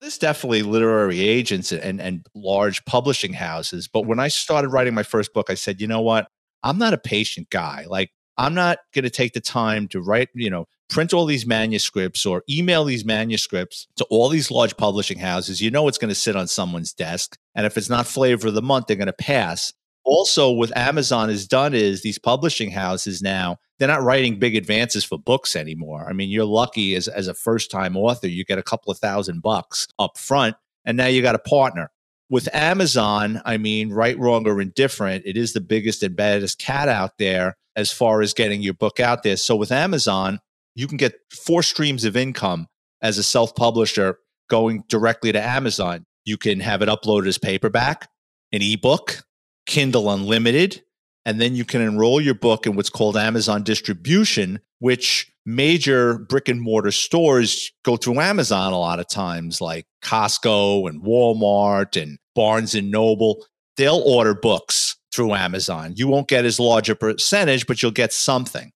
There's 0.00 0.18
definitely 0.18 0.62
literary 0.62 1.20
agents 1.20 1.70
and, 1.70 2.00
and 2.00 2.26
large 2.34 2.84
publishing 2.84 3.32
houses. 3.32 3.86
But 3.86 4.04
when 4.04 4.18
I 4.18 4.28
started 4.28 4.68
writing 4.68 4.94
my 4.94 5.04
first 5.04 5.32
book, 5.32 5.48
I 5.48 5.54
said, 5.54 5.80
you 5.80 5.86
know 5.86 6.00
what? 6.00 6.26
I'm 6.64 6.78
not 6.78 6.92
a 6.92 6.98
patient 6.98 7.50
guy. 7.50 7.84
Like, 7.88 8.10
I'm 8.36 8.54
not 8.54 8.78
going 8.94 9.04
to 9.04 9.10
take 9.10 9.32
the 9.32 9.40
time 9.40 9.86
to 9.88 10.00
write, 10.00 10.30
you 10.34 10.50
know, 10.50 10.66
print 10.92 11.14
all 11.14 11.24
these 11.24 11.46
manuscripts 11.46 12.26
or 12.26 12.44
email 12.48 12.84
these 12.84 13.04
manuscripts 13.04 13.88
to 13.96 14.04
all 14.10 14.28
these 14.28 14.50
large 14.50 14.76
publishing 14.76 15.18
houses. 15.18 15.60
You 15.60 15.70
know, 15.70 15.88
it's 15.88 15.98
going 15.98 16.10
to 16.10 16.14
sit 16.14 16.36
on 16.36 16.46
someone's 16.46 16.92
desk. 16.92 17.36
And 17.54 17.64
if 17.64 17.78
it's 17.78 17.88
not 17.88 18.06
flavor 18.06 18.48
of 18.48 18.54
the 18.54 18.62
month, 18.62 18.86
they're 18.86 18.96
going 18.96 19.06
to 19.06 19.12
pass. 19.12 19.72
Also, 20.04 20.50
what 20.50 20.76
Amazon 20.76 21.28
has 21.28 21.46
done 21.46 21.74
is 21.74 22.02
these 22.02 22.18
publishing 22.18 22.70
houses 22.70 23.22
now, 23.22 23.56
they're 23.78 23.88
not 23.88 24.02
writing 24.02 24.38
big 24.38 24.54
advances 24.54 25.04
for 25.04 25.18
books 25.18 25.56
anymore. 25.56 26.06
I 26.08 26.12
mean, 26.12 26.28
you're 26.28 26.44
lucky 26.44 26.94
as, 26.94 27.08
as 27.08 27.26
a 27.28 27.34
first 27.34 27.70
time 27.70 27.96
author, 27.96 28.26
you 28.26 28.44
get 28.44 28.58
a 28.58 28.62
couple 28.62 28.90
of 28.90 28.98
thousand 28.98 29.42
bucks 29.42 29.86
up 29.98 30.18
front, 30.18 30.56
and 30.84 30.96
now 30.96 31.06
you 31.06 31.22
got 31.22 31.34
a 31.34 31.40
partner. 31.40 31.90
With 32.28 32.52
Amazon, 32.54 33.40
I 33.44 33.58
mean, 33.58 33.90
right, 33.92 34.18
wrong, 34.18 34.46
or 34.48 34.60
indifferent, 34.60 35.24
it 35.24 35.36
is 35.36 35.52
the 35.52 35.60
biggest 35.60 36.02
and 36.02 36.16
baddest 36.16 36.58
cat 36.58 36.88
out 36.88 37.18
there 37.18 37.56
as 37.76 37.92
far 37.92 38.22
as 38.22 38.34
getting 38.34 38.60
your 38.60 38.74
book 38.74 39.00
out 39.00 39.22
there. 39.22 39.36
So 39.36 39.54
with 39.54 39.72
Amazon, 39.72 40.40
you 40.74 40.86
can 40.86 40.96
get 40.96 41.14
four 41.30 41.62
streams 41.62 42.04
of 42.04 42.16
income 42.16 42.66
as 43.00 43.18
a 43.18 43.22
self 43.22 43.54
publisher 43.54 44.18
going 44.48 44.84
directly 44.88 45.32
to 45.32 45.42
Amazon. 45.42 46.04
You 46.24 46.36
can 46.36 46.60
have 46.60 46.82
it 46.82 46.88
uploaded 46.88 47.26
as 47.26 47.38
paperback, 47.38 48.08
an 48.52 48.62
ebook, 48.62 49.24
Kindle 49.66 50.10
Unlimited, 50.10 50.82
and 51.24 51.40
then 51.40 51.54
you 51.54 51.64
can 51.64 51.80
enroll 51.80 52.20
your 52.20 52.34
book 52.34 52.66
in 52.66 52.76
what's 52.76 52.90
called 52.90 53.16
Amazon 53.16 53.62
distribution, 53.62 54.60
which 54.78 55.32
major 55.44 56.18
brick 56.18 56.48
and 56.48 56.60
mortar 56.60 56.90
stores 56.90 57.72
go 57.84 57.96
through 57.96 58.20
Amazon 58.20 58.72
a 58.72 58.78
lot 58.78 59.00
of 59.00 59.08
times, 59.08 59.60
like 59.60 59.86
Costco 60.04 60.88
and 60.88 61.02
Walmart 61.02 62.00
and 62.00 62.18
Barnes 62.34 62.74
and 62.74 62.90
Noble. 62.90 63.44
They'll 63.76 64.02
order 64.04 64.34
books 64.34 64.96
through 65.12 65.34
Amazon. 65.34 65.94
You 65.96 66.08
won't 66.08 66.28
get 66.28 66.44
as 66.44 66.60
large 66.60 66.90
a 66.90 66.94
percentage, 66.94 67.66
but 67.66 67.82
you'll 67.82 67.90
get 67.90 68.12
something. 68.12 68.72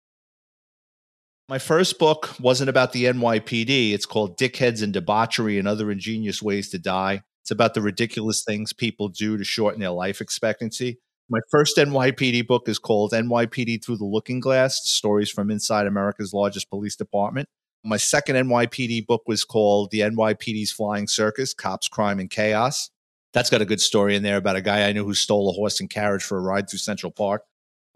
My 1.48 1.60
first 1.60 2.00
book 2.00 2.34
wasn't 2.40 2.72
about 2.72 2.92
the 2.92 3.04
NYPD. 3.04 3.94
It's 3.94 4.08
called 4.08 4.36
Dickheads 4.36 4.82
and 4.82 4.92
Debauchery 4.92 5.60
and 5.60 5.68
Other 5.68 5.92
Ingenious 5.92 6.42
Ways 6.42 6.72
to 6.72 6.80
Die. 6.80 7.22
It's 7.44 7.52
about 7.52 7.76
the 7.76 7.84
ridiculous 7.84 8.44
things 8.44 8.74
people 8.74 9.10
do 9.10 9.38
to 9.38 9.44
shorten 9.44 9.80
their 9.80 9.92
life 9.92 10.22
expectancy. 10.22 10.98
My 11.30 11.38
first 11.52 11.78
NYPD 11.78 12.48
book 12.48 12.68
is 12.68 12.80
called 12.80 13.12
NYPD 13.12 13.86
Through 13.86 13.98
the 13.98 14.06
Looking 14.06 14.40
Glass 14.40 14.90
Stories 14.90 15.30
from 15.30 15.52
Inside 15.52 15.86
America's 15.86 16.34
Largest 16.34 16.68
Police 16.72 16.96
Department. 16.96 17.48
My 17.84 17.98
second 17.98 18.38
NYPD 18.38 19.06
book 19.06 19.22
was 19.28 19.44
called 19.44 19.92
The 19.92 20.00
NYPD's 20.00 20.72
Flying 20.72 21.08
Circus 21.08 21.54
Cops, 21.54 21.88
Crime, 21.88 22.20
and 22.20 22.32
Chaos. 22.32 22.90
That's 23.34 23.52
got 23.52 23.62
a 23.62 23.66
good 23.66 23.82
story 23.82 24.16
in 24.16 24.24
there 24.24 24.38
about 24.38 24.56
a 24.56 24.62
guy 24.62 24.90
I 24.90 24.94
knew 24.94 25.06
who 25.06 25.14
stole 25.14 25.52
a 25.52 25.54
horse 25.54 25.80
and 25.80 25.92
carriage 25.92 26.24
for 26.24 26.40
a 26.40 26.42
ride 26.42 26.68
through 26.68 26.80
Central 26.80 27.12
Park. 27.12 27.44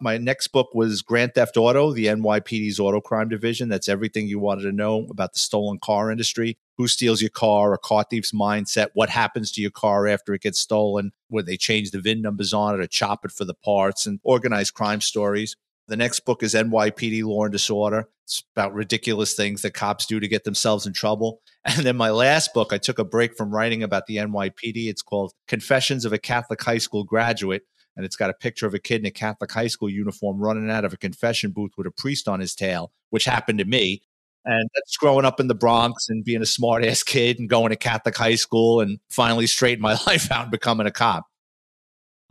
My 0.02 0.16
next 0.16 0.48
book 0.48 0.70
was 0.72 1.02
Grand 1.02 1.34
Theft 1.34 1.58
Auto, 1.58 1.92
the 1.92 2.06
NYPD's 2.06 2.80
auto 2.80 3.02
crime 3.02 3.28
division. 3.28 3.68
That's 3.68 3.88
everything 3.88 4.28
you 4.28 4.38
wanted 4.38 4.62
to 4.62 4.72
know 4.72 5.06
about 5.10 5.34
the 5.34 5.38
stolen 5.38 5.78
car 5.78 6.10
industry. 6.10 6.56
Who 6.78 6.88
steals 6.88 7.20
your 7.20 7.28
car, 7.28 7.74
a 7.74 7.78
car 7.78 8.06
thief's 8.08 8.32
mindset, 8.32 8.88
what 8.94 9.10
happens 9.10 9.52
to 9.52 9.60
your 9.60 9.70
car 9.70 10.08
after 10.08 10.32
it 10.32 10.40
gets 10.40 10.58
stolen, 10.58 11.12
where 11.28 11.42
they 11.42 11.58
change 11.58 11.90
the 11.90 12.00
VIN 12.00 12.22
numbers 12.22 12.54
on 12.54 12.74
it 12.74 12.80
or 12.80 12.86
chop 12.86 13.26
it 13.26 13.30
for 13.30 13.44
the 13.44 13.52
parts, 13.52 14.06
and 14.06 14.20
organized 14.22 14.72
crime 14.72 15.02
stories. 15.02 15.54
The 15.88 15.98
next 15.98 16.20
book 16.20 16.42
is 16.42 16.54
NYPD 16.54 17.22
Law 17.24 17.44
and 17.44 17.52
Disorder. 17.52 18.08
It's 18.24 18.42
about 18.56 18.72
ridiculous 18.72 19.34
things 19.34 19.60
that 19.62 19.74
cops 19.74 20.06
do 20.06 20.18
to 20.18 20.28
get 20.28 20.44
themselves 20.44 20.86
in 20.86 20.94
trouble. 20.94 21.42
And 21.66 21.84
then 21.84 21.98
my 21.98 22.08
last 22.08 22.54
book, 22.54 22.72
I 22.72 22.78
took 22.78 22.98
a 22.98 23.04
break 23.04 23.36
from 23.36 23.50
writing 23.50 23.82
about 23.82 24.06
the 24.06 24.16
NYPD. 24.16 24.88
It's 24.88 25.02
called 25.02 25.34
Confessions 25.46 26.06
of 26.06 26.12
a 26.14 26.18
Catholic 26.18 26.62
High 26.62 26.78
School 26.78 27.04
Graduate 27.04 27.64
and 27.96 28.04
it's 28.04 28.16
got 28.16 28.30
a 28.30 28.34
picture 28.34 28.66
of 28.66 28.74
a 28.74 28.78
kid 28.78 29.00
in 29.00 29.06
a 29.06 29.10
Catholic 29.10 29.50
high 29.50 29.66
school 29.66 29.90
uniform 29.90 30.38
running 30.38 30.70
out 30.70 30.84
of 30.84 30.92
a 30.92 30.96
confession 30.96 31.50
booth 31.50 31.72
with 31.76 31.86
a 31.86 31.90
priest 31.90 32.28
on 32.28 32.40
his 32.40 32.54
tail, 32.54 32.92
which 33.10 33.24
happened 33.24 33.58
to 33.58 33.64
me. 33.64 34.02
And 34.44 34.70
that's 34.74 34.96
growing 34.96 35.26
up 35.26 35.38
in 35.38 35.48
the 35.48 35.54
Bronx 35.54 36.08
and 36.08 36.24
being 36.24 36.40
a 36.40 36.46
smart 36.46 36.84
ass 36.84 37.02
kid 37.02 37.38
and 37.38 37.48
going 37.48 37.70
to 37.70 37.76
Catholic 37.76 38.16
high 38.16 38.36
school 38.36 38.80
and 38.80 38.98
finally 39.10 39.46
straighten 39.46 39.82
my 39.82 39.98
life 40.06 40.30
out 40.30 40.44
and 40.44 40.50
becoming 40.50 40.86
a 40.86 40.90
cop. 40.90 41.26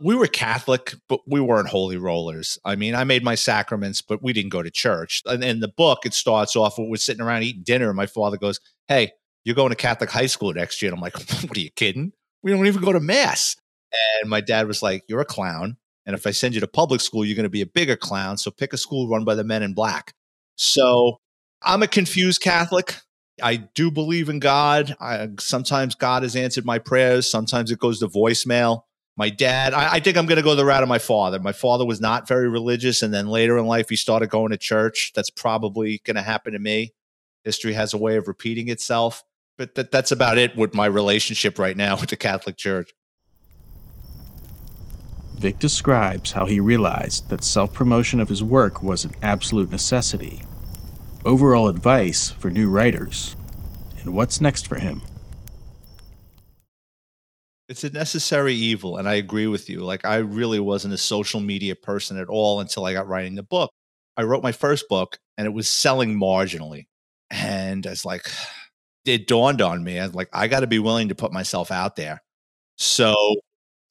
We 0.02 0.14
were 0.14 0.26
Catholic, 0.26 0.94
but 1.08 1.20
we 1.26 1.40
weren't 1.40 1.68
holy 1.68 1.98
rollers. 1.98 2.58
I 2.64 2.74
mean, 2.74 2.94
I 2.94 3.04
made 3.04 3.22
my 3.22 3.34
sacraments, 3.34 4.00
but 4.00 4.22
we 4.22 4.32
didn't 4.32 4.50
go 4.50 4.62
to 4.62 4.70
church. 4.70 5.22
And 5.26 5.44
in 5.44 5.60
the 5.60 5.68
book, 5.68 6.00
it 6.06 6.14
starts 6.14 6.56
off 6.56 6.78
we're 6.78 6.96
sitting 6.96 7.22
around 7.22 7.42
eating 7.42 7.62
dinner. 7.62 7.88
And 7.88 7.96
my 7.96 8.06
father 8.06 8.38
goes, 8.38 8.60
Hey, 8.88 9.12
you're 9.44 9.54
going 9.54 9.70
to 9.70 9.76
Catholic 9.76 10.10
high 10.10 10.26
school 10.26 10.54
next 10.54 10.80
year. 10.80 10.90
And 10.90 10.96
I'm 10.96 11.02
like, 11.02 11.18
What 11.42 11.56
are 11.56 11.60
you 11.60 11.70
kidding? 11.70 12.12
We 12.42 12.50
don't 12.50 12.66
even 12.66 12.82
go 12.82 12.94
to 12.94 13.00
mass. 13.00 13.56
And 14.20 14.30
my 14.30 14.40
dad 14.40 14.66
was 14.66 14.82
like, 14.82 15.04
You're 15.08 15.20
a 15.20 15.24
clown. 15.26 15.76
And 16.06 16.14
if 16.14 16.26
I 16.26 16.30
send 16.30 16.54
you 16.54 16.60
to 16.60 16.66
public 16.66 17.00
school, 17.00 17.24
you're 17.24 17.36
going 17.36 17.44
to 17.44 17.50
be 17.50 17.62
a 17.62 17.66
bigger 17.66 17.96
clown. 17.96 18.38
So 18.38 18.50
pick 18.50 18.72
a 18.72 18.76
school 18.76 19.08
run 19.08 19.24
by 19.24 19.34
the 19.34 19.44
men 19.44 19.62
in 19.62 19.74
black. 19.74 20.14
So 20.56 21.18
I'm 21.62 21.82
a 21.82 21.86
confused 21.86 22.40
Catholic. 22.40 22.96
I 23.42 23.56
do 23.56 23.90
believe 23.90 24.28
in 24.28 24.38
God. 24.38 24.96
I, 25.00 25.28
sometimes 25.38 25.94
God 25.94 26.22
has 26.22 26.36
answered 26.36 26.64
my 26.64 26.78
prayers. 26.78 27.30
Sometimes 27.30 27.70
it 27.70 27.78
goes 27.78 28.00
to 28.00 28.08
voicemail. 28.08 28.82
My 29.16 29.30
dad, 29.30 29.74
I, 29.74 29.94
I 29.94 30.00
think 30.00 30.16
I'm 30.16 30.26
going 30.26 30.36
to 30.36 30.42
go 30.42 30.54
the 30.54 30.64
route 30.64 30.82
of 30.82 30.88
my 30.88 30.98
father. 30.98 31.38
My 31.38 31.52
father 31.52 31.84
was 31.84 32.00
not 32.00 32.26
very 32.26 32.48
religious. 32.48 33.02
And 33.02 33.12
then 33.12 33.28
later 33.28 33.58
in 33.58 33.66
life, 33.66 33.88
he 33.88 33.96
started 33.96 34.30
going 34.30 34.50
to 34.50 34.56
church. 34.56 35.12
That's 35.14 35.30
probably 35.30 36.00
going 36.04 36.16
to 36.16 36.22
happen 36.22 36.52
to 36.54 36.58
me. 36.58 36.92
History 37.44 37.72
has 37.74 37.92
a 37.92 37.98
way 37.98 38.16
of 38.16 38.28
repeating 38.28 38.68
itself. 38.68 39.22
But 39.58 39.74
that, 39.74 39.90
that's 39.90 40.10
about 40.10 40.38
it 40.38 40.56
with 40.56 40.74
my 40.74 40.86
relationship 40.86 41.58
right 41.58 41.76
now 41.76 41.96
with 42.00 42.10
the 42.10 42.16
Catholic 42.16 42.56
Church. 42.56 42.92
Vic 45.40 45.58
describes 45.58 46.32
how 46.32 46.44
he 46.44 46.60
realized 46.60 47.30
that 47.30 47.42
self 47.42 47.72
promotion 47.72 48.20
of 48.20 48.28
his 48.28 48.42
work 48.42 48.82
was 48.82 49.06
an 49.06 49.14
absolute 49.22 49.70
necessity, 49.70 50.42
overall 51.24 51.66
advice 51.66 52.30
for 52.30 52.50
new 52.50 52.68
writers, 52.68 53.36
and 54.00 54.12
what's 54.12 54.42
next 54.42 54.68
for 54.68 54.78
him. 54.78 55.00
It's 57.70 57.84
a 57.84 57.90
necessary 57.90 58.52
evil, 58.52 58.98
and 58.98 59.08
I 59.08 59.14
agree 59.14 59.46
with 59.46 59.70
you. 59.70 59.80
Like, 59.80 60.04
I 60.04 60.16
really 60.16 60.60
wasn't 60.60 60.92
a 60.92 60.98
social 60.98 61.40
media 61.40 61.74
person 61.74 62.18
at 62.18 62.28
all 62.28 62.60
until 62.60 62.84
I 62.84 62.92
got 62.92 63.08
writing 63.08 63.34
the 63.34 63.42
book. 63.42 63.70
I 64.18 64.24
wrote 64.24 64.42
my 64.42 64.52
first 64.52 64.90
book, 64.90 65.18
and 65.38 65.46
it 65.46 65.54
was 65.54 65.70
selling 65.70 66.20
marginally. 66.20 66.84
And 67.30 67.86
I 67.86 67.90
was 67.90 68.04
like, 68.04 68.30
it 69.06 69.26
dawned 69.26 69.62
on 69.62 69.82
me. 69.82 69.98
I 69.98 70.04
was 70.04 70.14
like, 70.14 70.28
I 70.34 70.48
got 70.48 70.60
to 70.60 70.66
be 70.66 70.80
willing 70.80 71.08
to 71.08 71.14
put 71.14 71.32
myself 71.32 71.70
out 71.70 71.96
there. 71.96 72.20
So 72.76 73.14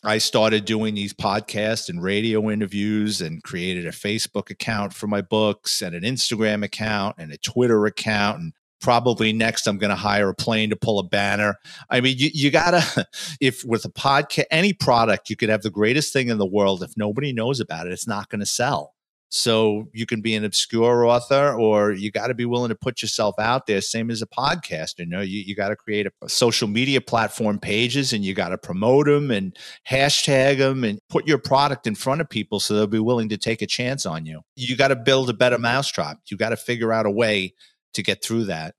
I 0.04 0.18
started 0.18 0.64
doing 0.64 0.96
these 0.96 1.14
podcasts 1.14 1.90
and 1.90 2.02
radio 2.02 2.50
interviews 2.50 3.20
and 3.20 3.44
created 3.44 3.86
a 3.86 3.92
Facebook 3.92 4.50
account 4.50 4.94
for 4.94 5.08
my 5.08 5.22
books 5.22 5.82
and 5.82 5.94
an 5.94 6.04
Instagram 6.04 6.64
account 6.64 7.18
and 7.18 7.34
a 7.34 7.38
Twitter 7.38 7.86
account. 7.86 8.40
And 8.40 8.54
probably 8.80 9.34
next, 9.34 9.68
I'm 9.68 9.78
going 9.78 9.90
to 9.90 9.98
hire 9.98 10.30
a 10.30 10.36
plane 10.36 10.70
to 10.70 10.78
pull 10.78 11.00
a 11.00 11.04
banner. 11.04 11.56
I 11.90 12.00
mean, 12.00 12.16
you, 12.18 12.30
you 12.34 12.50
got 12.50 12.72
to, 12.72 13.08
if 13.42 13.66
with 13.66 13.84
a 13.84 13.90
podcast, 13.90 14.46
any 14.52 14.72
product, 14.72 15.30
you 15.30 15.36
could 15.36 15.50
have 15.50 15.64
the 15.64 15.70
greatest 15.70 16.14
thing 16.14 16.30
in 16.30 16.38
the 16.38 16.46
world. 16.46 16.82
If 16.82 16.96
nobody 16.96 17.34
knows 17.34 17.60
about 17.60 17.88
it, 17.88 17.92
it's 17.92 18.08
not 18.08 18.30
going 18.30 18.40
to 18.40 18.46
sell. 18.46 18.94
So 19.32 19.90
you 19.94 20.08
can 20.08 20.22
be 20.22 20.34
an 20.36 20.44
obscure 20.44 21.06
author, 21.06 21.54
or 21.54 21.92
you 21.92 22.12
got 22.12 22.28
to 22.28 22.34
be 22.34 22.46
willing 22.46 22.70
to 22.70 22.76
put 22.76 23.02
yourself 23.02 23.36
out 23.38 23.68
there. 23.68 23.80
Same 23.80 24.10
as 24.10 24.24
a 24.24 24.28
podcaster, 24.28 25.00
you 25.00 25.06
know, 25.06 25.22
you, 25.22 25.42
you 25.42 25.56
got 25.56 25.70
to 25.70 25.76
create 25.76 26.08
a, 26.08 26.30
social 26.30 26.68
media 26.68 27.00
platform 27.00 27.60
pages, 27.60 28.12
and 28.12 28.26
you 28.26 28.34
got 28.34 28.50
to 28.50 28.58
promote 28.58 29.06
them 29.06 29.30
and 29.30 29.56
hashtag 29.88 30.58
them, 30.58 30.84
and 30.84 31.00
put 31.10 31.28
your 31.28 31.38
product 31.38 31.86
in 31.86 31.94
front 31.94 32.22
of 32.22 32.30
people 32.30 32.60
so 32.60 32.74
they'll 32.74 32.88
be 32.88 33.00
willing 33.00 33.30
to 33.30 33.38
take 33.38 33.62
a 33.62 33.68
chance 33.68 34.06
on 34.06 34.26
you. 34.26 34.42
You 34.56 34.76
got 34.76 34.88
to 34.88 34.96
build 34.96 35.30
a 35.30 35.34
better 35.34 35.60
mousetrap. 35.60 36.18
You 36.30 36.38
got 36.38 36.50
to 36.50 36.58
figure 36.58 36.92
out 36.92 37.06
a 37.06 37.12
way 37.12 37.54
to 37.94 38.02
get 38.02 38.24
through 38.24 38.46
that. 38.46 38.74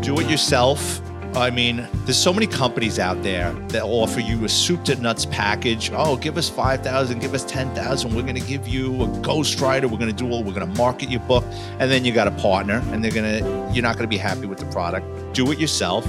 Do 0.00 0.18
it 0.20 0.28
yourself 0.28 1.00
I 1.36 1.50
mean, 1.50 1.86
there's 2.06 2.16
so 2.16 2.32
many 2.32 2.46
companies 2.46 2.98
out 2.98 3.22
there 3.22 3.52
that 3.68 3.82
offer 3.82 4.20
you 4.20 4.46
a 4.46 4.48
soup 4.48 4.86
to 4.86 4.96
nuts 4.96 5.26
package. 5.26 5.90
Oh, 5.92 6.16
give 6.16 6.38
us 6.38 6.48
5,000, 6.48 7.18
give 7.18 7.34
us 7.34 7.44
10,000. 7.44 8.14
We're 8.14 8.22
going 8.22 8.36
to 8.36 8.40
give 8.40 8.66
you 8.66 9.02
a 9.02 9.06
ghostwriter. 9.18 9.82
We're 9.82 9.98
going 9.98 10.06
to 10.08 10.12
do 10.14 10.30
all, 10.30 10.42
we're 10.42 10.54
going 10.54 10.66
to 10.66 10.78
market 10.78 11.10
your 11.10 11.20
book. 11.20 11.44
And 11.78 11.90
then 11.90 12.06
you 12.06 12.12
got 12.12 12.26
a 12.26 12.30
partner 12.30 12.82
and 12.86 13.04
they're 13.04 13.12
going 13.12 13.38
to, 13.38 13.70
you're 13.74 13.82
not 13.82 13.96
going 13.96 14.04
to 14.04 14.08
be 14.08 14.16
happy 14.16 14.46
with 14.46 14.58
the 14.58 14.64
product. 14.72 15.34
Do 15.34 15.52
it 15.52 15.58
yourself. 15.58 16.06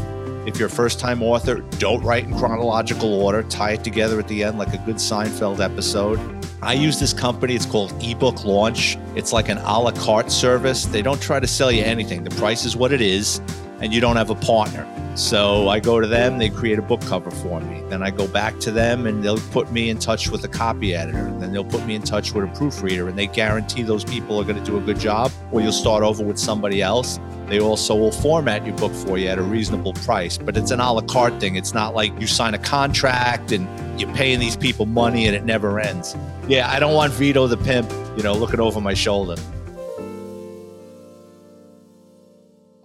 If 0.47 0.57
you're 0.57 0.69
a 0.69 0.71
first 0.71 0.97
time 0.97 1.21
author, 1.21 1.55
don't 1.77 2.01
write 2.05 2.23
in 2.23 2.33
chronological 2.37 3.13
order. 3.21 3.43
Tie 3.43 3.73
it 3.73 3.83
together 3.83 4.17
at 4.19 4.29
the 4.29 4.45
end 4.45 4.57
like 4.57 4.73
a 4.73 4.77
good 4.85 4.95
Seinfeld 4.95 5.59
episode. 5.59 6.21
I 6.61 6.71
use 6.71 7.01
this 7.01 7.11
company. 7.11 7.53
It's 7.53 7.65
called 7.65 7.91
eBook 7.95 8.45
Launch. 8.45 8.97
It's 9.13 9.33
like 9.33 9.49
an 9.49 9.57
a 9.57 9.77
la 9.77 9.91
carte 9.91 10.31
service. 10.31 10.85
They 10.85 11.01
don't 11.01 11.21
try 11.21 11.41
to 11.41 11.47
sell 11.47 11.69
you 11.69 11.83
anything. 11.83 12.23
The 12.23 12.35
price 12.37 12.63
is 12.63 12.77
what 12.77 12.93
it 12.93 13.01
is, 13.01 13.41
and 13.79 13.93
you 13.93 14.01
don't 14.01 14.15
have 14.15 14.29
a 14.29 14.35
partner. 14.35 14.87
So 15.15 15.67
I 15.67 15.79
go 15.79 15.99
to 15.99 16.05
them, 16.05 16.37
they 16.37 16.49
create 16.49 16.77
a 16.77 16.83
book 16.83 17.01
cover 17.01 17.31
for 17.31 17.59
me. 17.59 17.81
Then 17.89 18.03
I 18.03 18.11
go 18.11 18.27
back 18.27 18.59
to 18.59 18.71
them 18.71 19.07
and 19.07 19.23
they'll 19.23 19.39
put 19.51 19.71
me 19.71 19.89
in 19.89 19.97
touch 19.97 20.29
with 20.29 20.43
a 20.43 20.47
copy 20.47 20.93
editor. 20.93 21.25
And 21.25 21.41
then 21.41 21.51
they'll 21.51 21.65
put 21.65 21.83
me 21.87 21.95
in 21.95 22.03
touch 22.03 22.33
with 22.33 22.45
a 22.45 22.53
proofreader 22.55 23.07
and 23.07 23.17
they 23.17 23.25
guarantee 23.25 23.81
those 23.81 24.03
people 24.03 24.39
are 24.39 24.43
going 24.43 24.63
to 24.63 24.63
do 24.63 24.77
a 24.77 24.81
good 24.81 24.99
job 24.99 25.31
or 25.51 25.61
you'll 25.61 25.71
start 25.71 26.03
over 26.03 26.23
with 26.23 26.37
somebody 26.37 26.83
else. 26.83 27.19
They 27.47 27.59
also 27.59 27.95
will 27.95 28.11
format 28.11 28.65
your 28.65 28.75
book 28.75 28.93
for 28.93 29.17
you 29.17 29.27
at 29.27 29.39
a 29.39 29.41
reasonable 29.41 29.93
price, 29.93 30.37
but 30.37 30.55
it's 30.55 30.69
an 30.69 30.81
a 30.81 30.93
la 30.93 31.01
carte 31.01 31.39
thing. 31.39 31.55
It's 31.55 31.73
not 31.73 31.95
like 31.95 32.19
you 32.19 32.27
sign 32.27 32.53
a 32.53 32.59
contract 32.59 33.51
and 33.51 33.67
you're 33.99 34.13
paying 34.13 34.39
these 34.39 34.55
people 34.55 34.85
money 34.85 35.25
and 35.25 35.35
it 35.35 35.45
never 35.45 35.79
ends. 35.79 36.15
Yeah, 36.47 36.69
I 36.69 36.79
don't 36.79 36.93
want 36.93 37.13
Vito 37.13 37.47
the 37.47 37.57
pimp, 37.57 37.89
you 38.17 38.23
know, 38.23 38.33
looking 38.33 38.59
over 38.59 38.79
my 38.81 38.93
shoulder. 38.93 39.35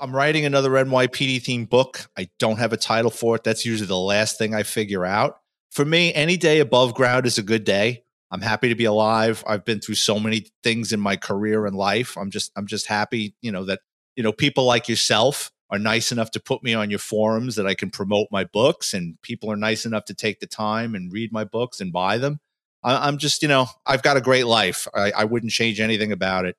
I'm 0.02 0.14
writing 0.16 0.44
another 0.44 0.70
NYPD 0.70 1.36
themed 1.36 1.68
book. 1.68 2.10
I 2.18 2.28
don't 2.40 2.58
have 2.58 2.72
a 2.72 2.76
title 2.76 3.10
for 3.12 3.36
it. 3.36 3.44
That's 3.44 3.64
usually 3.64 3.86
the 3.86 3.96
last 3.96 4.36
thing 4.36 4.52
I 4.52 4.64
figure 4.64 5.04
out. 5.04 5.38
For 5.70 5.84
me, 5.84 6.12
any 6.12 6.36
day 6.36 6.58
above 6.58 6.94
ground 6.94 7.24
is 7.24 7.38
a 7.38 7.42
good 7.42 7.62
day. 7.62 8.02
I'm 8.32 8.40
happy 8.40 8.68
to 8.68 8.74
be 8.74 8.84
alive. 8.84 9.44
I've 9.46 9.64
been 9.64 9.78
through 9.78 9.94
so 9.94 10.18
many 10.18 10.46
things 10.64 10.92
in 10.92 10.98
my 10.98 11.14
career 11.14 11.66
and 11.66 11.76
life. 11.76 12.18
I'm 12.18 12.32
just 12.32 12.50
I'm 12.56 12.66
just 12.66 12.88
happy, 12.88 13.36
you 13.42 13.52
know, 13.52 13.64
that 13.66 13.78
you 14.16 14.24
know 14.24 14.32
people 14.32 14.64
like 14.64 14.88
yourself 14.88 15.52
are 15.70 15.78
nice 15.78 16.10
enough 16.10 16.32
to 16.32 16.40
put 16.40 16.64
me 16.64 16.74
on 16.74 16.90
your 16.90 16.98
forums 16.98 17.54
that 17.54 17.68
I 17.68 17.74
can 17.74 17.90
promote 17.90 18.26
my 18.32 18.42
books, 18.42 18.94
and 18.94 19.22
people 19.22 19.52
are 19.52 19.56
nice 19.56 19.86
enough 19.86 20.06
to 20.06 20.14
take 20.14 20.40
the 20.40 20.48
time 20.48 20.96
and 20.96 21.12
read 21.12 21.32
my 21.32 21.44
books 21.44 21.80
and 21.80 21.92
buy 21.92 22.18
them. 22.18 22.40
I, 22.82 23.08
am 23.08 23.18
just, 23.18 23.42
you 23.42 23.48
know, 23.48 23.66
I've 23.86 24.02
got 24.02 24.16
a 24.16 24.20
great 24.20 24.46
life. 24.46 24.88
I, 24.92 25.12
I 25.12 25.24
wouldn't 25.24 25.52
change 25.52 25.78
anything 25.78 26.10
about 26.10 26.46
it. 26.46 26.56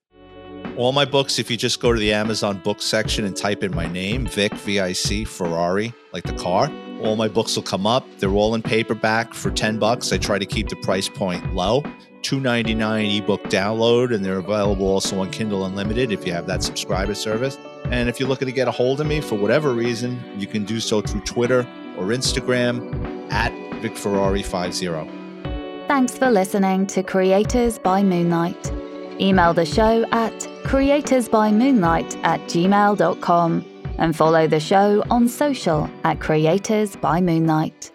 All 0.75 0.91
my 0.91 1.05
books, 1.05 1.37
if 1.37 1.51
you 1.51 1.57
just 1.57 1.79
go 1.79 1.93
to 1.93 1.99
the 1.99 2.11
Amazon 2.13 2.57
book 2.57 2.81
section 2.81 3.25
and 3.25 3.37
type 3.37 3.63
in 3.63 3.75
my 3.75 3.85
name, 3.85 4.25
Vic, 4.25 4.55
V 4.55 4.79
I 4.79 4.91
C, 4.91 5.23
Ferrari, 5.23 5.93
like 6.13 6.23
the 6.23 6.33
car, 6.33 6.71
all 6.99 7.15
my 7.15 7.27
books 7.27 7.55
will 7.55 7.61
come 7.61 7.85
up. 7.85 8.07
They're 8.17 8.31
all 8.31 8.55
in 8.55 8.63
paperback 8.63 9.35
for 9.35 9.51
10 9.51 9.77
bucks. 9.77 10.11
I 10.11 10.17
try 10.17 10.39
to 10.39 10.47
keep 10.47 10.69
the 10.69 10.75
price 10.77 11.07
point 11.07 11.53
low. 11.53 11.83
299 12.23 13.05
ebook 13.05 13.43
download, 13.43 14.15
and 14.15 14.25
they're 14.25 14.39
available 14.39 14.87
also 14.87 15.19
on 15.19 15.29
Kindle 15.29 15.65
Unlimited 15.65 16.11
if 16.11 16.25
you 16.25 16.33
have 16.33 16.47
that 16.47 16.63
subscriber 16.63 17.13
service. 17.13 17.55
And 17.91 18.09
if 18.09 18.19
you're 18.19 18.29
looking 18.29 18.47
to 18.47 18.53
get 18.53 18.67
a 18.67 18.71
hold 18.71 18.99
of 18.99 19.05
me 19.05 19.21
for 19.21 19.35
whatever 19.35 19.73
reason, 19.73 20.19
you 20.37 20.47
can 20.47 20.65
do 20.65 20.79
so 20.79 21.01
through 21.01 21.21
Twitter 21.21 21.67
or 21.97 22.05
Instagram 22.05 23.31
at 23.31 23.51
VicFerrari50. 23.83 25.87
Thanks 25.87 26.17
for 26.17 26.31
listening 26.31 26.87
to 26.87 27.03
Creators 27.03 27.77
by 27.77 28.01
Moonlight. 28.01 28.82
Email 29.21 29.53
the 29.53 29.65
show 29.65 30.05
at 30.11 30.33
creatorsbymoonlight 30.63 32.23
at 32.23 32.39
gmail.com 32.41 33.65
and 33.97 34.15
follow 34.15 34.47
the 34.47 34.59
show 34.59 35.03
on 35.09 35.29
social 35.29 35.89
at 36.03 36.19
Creators 36.19 36.95
by 36.95 37.21
Moonlight. 37.21 37.92